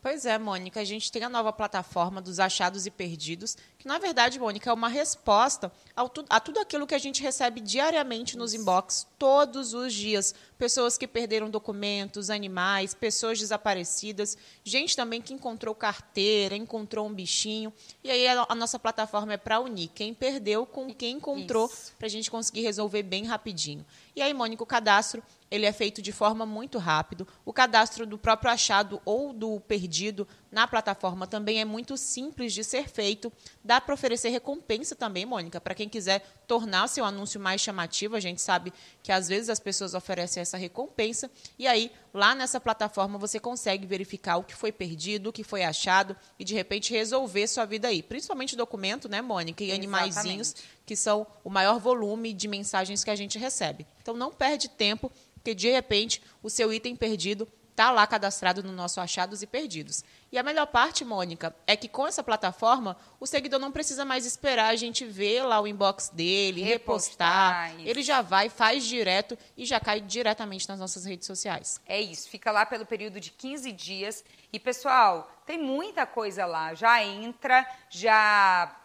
Pois 0.00 0.24
é, 0.24 0.38
Mônica, 0.38 0.80
a 0.80 0.84
gente 0.84 1.10
tem 1.10 1.24
a 1.24 1.28
nova 1.28 1.52
plataforma 1.52 2.20
dos 2.22 2.38
achados 2.38 2.86
e 2.86 2.90
perdidos, 2.90 3.56
que 3.78 3.86
na 3.86 3.96
verdade, 3.96 4.40
Mônica, 4.40 4.68
é 4.68 4.72
uma 4.72 4.88
resposta 4.88 5.70
tu, 6.12 6.24
a 6.28 6.40
tudo 6.40 6.58
aquilo 6.58 6.84
que 6.84 6.96
a 6.96 6.98
gente 6.98 7.22
recebe 7.22 7.60
diariamente 7.60 8.36
nos 8.36 8.52
inbox, 8.52 9.06
todos 9.16 9.72
os 9.72 9.94
dias. 9.94 10.34
Pessoas 10.58 10.98
que 10.98 11.06
perderam 11.06 11.48
documentos, 11.48 12.28
animais, 12.28 12.92
pessoas 12.92 13.38
desaparecidas, 13.38 14.36
gente 14.64 14.96
também 14.96 15.22
que 15.22 15.32
encontrou 15.32 15.76
carteira, 15.76 16.56
encontrou 16.56 17.06
um 17.06 17.14
bichinho. 17.14 17.72
E 18.02 18.10
aí 18.10 18.26
a, 18.26 18.46
a 18.48 18.54
nossa 18.56 18.80
plataforma 18.80 19.34
é 19.34 19.36
para 19.36 19.60
unir 19.60 19.90
quem 19.94 20.12
perdeu 20.12 20.66
com 20.66 20.92
quem 20.92 21.18
encontrou, 21.18 21.70
para 21.96 22.06
a 22.06 22.10
gente 22.10 22.32
conseguir 22.32 22.62
resolver 22.62 23.04
bem 23.04 23.26
rapidinho. 23.26 23.86
E 24.16 24.20
aí, 24.20 24.34
Mônica, 24.34 24.60
o 24.60 24.66
cadastro 24.66 25.22
ele 25.50 25.64
é 25.64 25.72
feito 25.72 26.02
de 26.02 26.12
forma 26.12 26.44
muito 26.44 26.78
rápido. 26.78 27.26
O 27.44 27.52
cadastro 27.52 28.04
do 28.04 28.18
próprio 28.18 28.50
achado 28.50 29.00
ou 29.04 29.32
do 29.32 29.60
perdido 29.60 30.26
na 30.50 30.66
plataforma 30.66 31.26
também 31.26 31.60
é 31.60 31.64
muito 31.64 31.96
simples 31.96 32.52
de 32.52 32.64
ser 32.64 32.88
feito. 32.88 33.32
Dá 33.62 33.80
para 33.80 33.94
oferecer 33.94 34.30
recompensa 34.30 34.94
também, 34.94 35.26
Mônica, 35.26 35.60
para 35.60 35.74
quem 35.74 35.88
quiser 35.88 36.24
tornar 36.46 36.88
seu 36.88 37.04
anúncio 37.04 37.38
mais 37.38 37.60
chamativo. 37.60 38.16
A 38.16 38.20
gente 38.20 38.40
sabe 38.40 38.72
que 39.02 39.12
às 39.12 39.28
vezes 39.28 39.50
as 39.50 39.60
pessoas 39.60 39.94
oferecem 39.94 40.40
essa 40.40 40.56
recompensa. 40.56 41.30
E 41.58 41.66
aí, 41.66 41.92
lá 42.14 42.34
nessa 42.34 42.58
plataforma, 42.58 43.18
você 43.18 43.38
consegue 43.38 43.86
verificar 43.86 44.38
o 44.38 44.44
que 44.44 44.54
foi 44.54 44.72
perdido, 44.72 45.28
o 45.28 45.32
que 45.32 45.44
foi 45.44 45.62
achado 45.64 46.16
e, 46.38 46.44
de 46.44 46.54
repente, 46.54 46.92
resolver 46.92 47.46
sua 47.46 47.66
vida 47.66 47.88
aí. 47.88 48.02
Principalmente 48.02 48.56
documento, 48.56 49.08
né, 49.08 49.20
Mônica? 49.20 49.62
E 49.62 49.70
animaizinhos, 49.70 50.54
que 50.86 50.96
são 50.96 51.26
o 51.44 51.50
maior 51.50 51.78
volume 51.78 52.32
de 52.32 52.48
mensagens 52.48 53.04
que 53.04 53.10
a 53.10 53.16
gente 53.16 53.38
recebe. 53.38 53.86
Então, 54.00 54.16
não 54.16 54.32
perde 54.32 54.68
tempo 54.68 55.12
porque 55.48 55.54
de 55.54 55.70
repente 55.70 56.20
o 56.42 56.50
seu 56.50 56.70
item 56.72 56.94
perdido 56.94 57.48
está 57.78 57.92
lá 57.92 58.04
cadastrado 58.08 58.60
no 58.60 58.72
nosso 58.72 59.00
achados 59.00 59.40
e 59.40 59.46
perdidos. 59.46 60.02
E 60.32 60.36
a 60.36 60.42
melhor 60.42 60.66
parte, 60.66 61.04
Mônica, 61.04 61.54
é 61.64 61.76
que 61.76 61.88
com 61.88 62.08
essa 62.08 62.24
plataforma, 62.24 62.96
o 63.20 63.26
seguidor 63.26 63.60
não 63.60 63.70
precisa 63.70 64.04
mais 64.04 64.26
esperar 64.26 64.70
a 64.70 64.76
gente 64.76 65.04
ver 65.04 65.44
lá 65.44 65.60
o 65.60 65.66
inbox 65.66 66.08
dele, 66.08 66.60
repostar. 66.60 67.68
repostar 67.68 67.88
ele 67.88 68.02
já 68.02 68.20
vai, 68.20 68.48
faz 68.48 68.84
direto 68.84 69.38
e 69.56 69.64
já 69.64 69.78
cai 69.78 70.00
diretamente 70.00 70.68
nas 70.68 70.80
nossas 70.80 71.04
redes 71.04 71.24
sociais. 71.28 71.80
É 71.86 72.00
isso, 72.00 72.28
fica 72.28 72.50
lá 72.50 72.66
pelo 72.66 72.84
período 72.84 73.20
de 73.20 73.30
15 73.30 73.70
dias. 73.70 74.24
E, 74.52 74.58
pessoal, 74.58 75.30
tem 75.46 75.56
muita 75.56 76.04
coisa 76.04 76.44
lá. 76.46 76.74
Já 76.74 77.00
entra, 77.04 77.64
já 77.88 78.76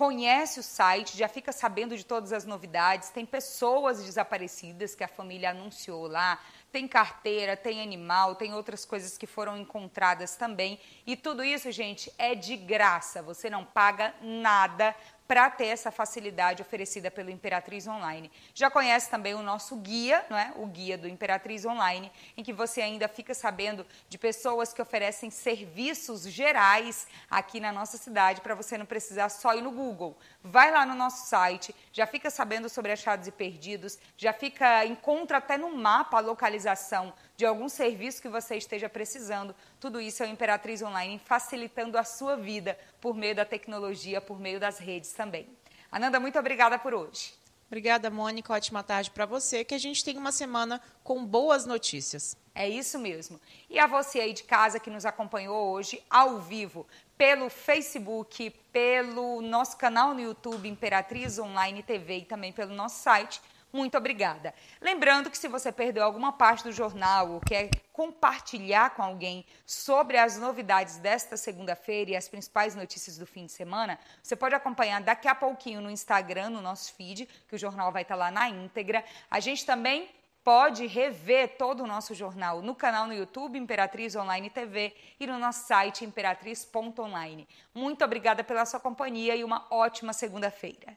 conhece 0.00 0.58
o 0.58 0.62
site, 0.62 1.14
já 1.14 1.28
fica 1.28 1.52
sabendo 1.52 1.94
de 1.94 2.06
todas 2.06 2.32
as 2.32 2.46
novidades. 2.46 3.10
Tem 3.10 3.26
pessoas 3.26 4.02
desaparecidas 4.02 4.94
que 4.94 5.04
a 5.04 5.08
família 5.08 5.50
anunciou 5.50 6.06
lá. 6.06 6.40
Tem 6.72 6.86
carteira, 6.86 7.56
tem 7.56 7.82
animal, 7.82 8.34
tem 8.36 8.54
outras 8.54 8.84
coisas 8.84 9.18
que 9.18 9.26
foram 9.26 9.56
encontradas 9.56 10.36
também. 10.36 10.78
E 11.06 11.16
tudo 11.16 11.42
isso, 11.42 11.70
gente, 11.72 12.12
é 12.16 12.34
de 12.34 12.56
graça. 12.56 13.22
Você 13.22 13.50
não 13.50 13.64
paga 13.64 14.14
nada 14.22 14.94
para 15.30 15.48
ter 15.48 15.66
essa 15.66 15.92
facilidade 15.92 16.60
oferecida 16.60 17.08
pelo 17.08 17.30
Imperatriz 17.30 17.86
Online. 17.86 18.28
Já 18.52 18.68
conhece 18.68 19.08
também 19.08 19.32
o 19.32 19.42
nosso 19.44 19.76
guia, 19.76 20.26
não 20.28 20.36
é? 20.36 20.52
o 20.56 20.66
guia 20.66 20.98
do 20.98 21.06
Imperatriz 21.06 21.64
Online, 21.64 22.10
em 22.36 22.42
que 22.42 22.52
você 22.52 22.82
ainda 22.82 23.06
fica 23.06 23.32
sabendo 23.32 23.86
de 24.08 24.18
pessoas 24.18 24.72
que 24.72 24.82
oferecem 24.82 25.30
serviços 25.30 26.22
gerais 26.22 27.06
aqui 27.30 27.60
na 27.60 27.70
nossa 27.70 27.96
cidade, 27.96 28.40
para 28.40 28.56
você 28.56 28.76
não 28.76 28.84
precisar 28.84 29.28
só 29.28 29.54
ir 29.54 29.62
no 29.62 29.70
Google. 29.70 30.18
Vai 30.42 30.70
lá 30.70 30.86
no 30.86 30.94
nosso 30.94 31.26
site, 31.26 31.74
já 31.92 32.06
fica 32.06 32.30
sabendo 32.30 32.68
sobre 32.68 32.90
achados 32.90 33.26
e 33.26 33.30
perdidos, 33.30 33.98
já 34.16 34.32
fica 34.32 34.86
encontra 34.86 35.36
até 35.36 35.58
no 35.58 35.76
mapa 35.76 36.16
a 36.16 36.20
localização 36.20 37.12
de 37.36 37.44
algum 37.44 37.68
serviço 37.68 38.22
que 38.22 38.28
você 38.28 38.56
esteja 38.56 38.88
precisando. 38.88 39.54
Tudo 39.78 40.00
isso 40.00 40.22
é 40.22 40.26
o 40.26 40.30
Imperatriz 40.30 40.80
Online 40.80 41.20
facilitando 41.22 41.98
a 41.98 42.04
sua 42.04 42.36
vida 42.36 42.78
por 43.02 43.14
meio 43.14 43.34
da 43.34 43.44
tecnologia, 43.44 44.20
por 44.20 44.40
meio 44.40 44.58
das 44.58 44.78
redes 44.78 45.12
também. 45.12 45.46
Ananda, 45.92 46.18
muito 46.18 46.38
obrigada 46.38 46.78
por 46.78 46.94
hoje. 46.94 47.34
Obrigada, 47.70 48.10
Mônica. 48.10 48.52
Ótima 48.52 48.82
tarde 48.82 49.12
para 49.12 49.24
você. 49.24 49.64
Que 49.64 49.76
a 49.76 49.78
gente 49.78 50.04
tenha 50.04 50.18
uma 50.18 50.32
semana 50.32 50.80
com 51.04 51.24
boas 51.24 51.64
notícias. 51.64 52.36
É 52.52 52.68
isso 52.68 52.98
mesmo. 52.98 53.40
E 53.68 53.78
a 53.78 53.86
você 53.86 54.20
aí 54.20 54.32
de 54.32 54.42
casa 54.42 54.80
que 54.80 54.90
nos 54.90 55.06
acompanhou 55.06 55.70
hoje 55.70 56.02
ao 56.10 56.40
vivo 56.40 56.84
pelo 57.20 57.50
Facebook, 57.50 58.48
pelo 58.72 59.42
nosso 59.42 59.76
canal 59.76 60.14
no 60.14 60.22
YouTube 60.22 60.66
Imperatriz 60.66 61.38
Online 61.38 61.82
TV 61.82 62.20
e 62.20 62.24
também 62.24 62.50
pelo 62.50 62.74
nosso 62.74 63.02
site 63.02 63.42
muito 63.70 63.96
obrigada. 63.98 64.54
Lembrando 64.80 65.30
que 65.30 65.36
se 65.36 65.46
você 65.46 65.70
perdeu 65.70 66.02
alguma 66.02 66.32
parte 66.32 66.64
do 66.64 66.72
jornal 66.72 67.32
ou 67.32 67.40
quer 67.40 67.68
compartilhar 67.92 68.90
com 68.96 69.02
alguém 69.02 69.44
sobre 69.66 70.16
as 70.16 70.38
novidades 70.38 70.96
desta 70.96 71.36
segunda-feira 71.36 72.12
e 72.12 72.16
as 72.16 72.26
principais 72.26 72.74
notícias 72.74 73.18
do 73.18 73.26
fim 73.26 73.44
de 73.44 73.52
semana, 73.52 73.98
você 74.22 74.34
pode 74.34 74.54
acompanhar 74.54 75.02
daqui 75.02 75.28
a 75.28 75.34
pouquinho 75.34 75.82
no 75.82 75.90
Instagram, 75.90 76.48
no 76.48 76.62
nosso 76.62 76.94
feed, 76.94 77.28
que 77.46 77.54
o 77.54 77.58
jornal 77.58 77.92
vai 77.92 78.00
estar 78.00 78.16
lá 78.16 78.30
na 78.30 78.48
íntegra. 78.48 79.04
A 79.30 79.38
gente 79.40 79.66
também 79.66 80.08
pode 80.44 80.86
rever 80.86 81.56
todo 81.56 81.82
o 81.82 81.86
nosso 81.86 82.14
jornal 82.14 82.62
no 82.62 82.74
canal 82.74 83.06
no 83.06 83.14
YouTube 83.14 83.58
Imperatriz 83.58 84.16
Online 84.16 84.50
TV 84.50 84.94
e 85.18 85.26
no 85.26 85.38
nosso 85.38 85.66
site 85.66 86.04
imperatriz.online. 86.04 87.46
Muito 87.74 88.04
obrigada 88.04 88.42
pela 88.42 88.64
sua 88.64 88.80
companhia 88.80 89.36
e 89.36 89.44
uma 89.44 89.66
ótima 89.70 90.12
segunda-feira. 90.12 90.96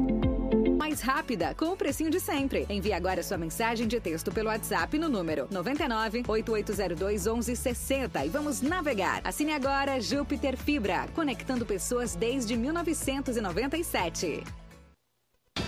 mais 0.91 0.99
rápida, 0.99 1.55
com 1.55 1.67
o 1.67 1.77
precinho 1.77 2.09
de 2.09 2.19
sempre. 2.19 2.65
Envie 2.69 2.91
agora 2.91 3.23
sua 3.23 3.37
mensagem 3.37 3.87
de 3.87 3.99
texto 3.99 4.31
pelo 4.31 4.49
WhatsApp 4.49 4.99
no 4.99 5.07
número 5.07 5.47
99 5.49 6.23
8802 6.27 7.27
1160 7.27 8.25
e 8.25 8.29
vamos 8.29 8.61
navegar. 8.61 9.21
Assine 9.23 9.53
agora 9.53 10.01
Júpiter 10.01 10.57
Fibra, 10.57 11.07
conectando 11.15 11.65
pessoas 11.65 12.15
desde 12.15 12.57
1997. 12.57 14.60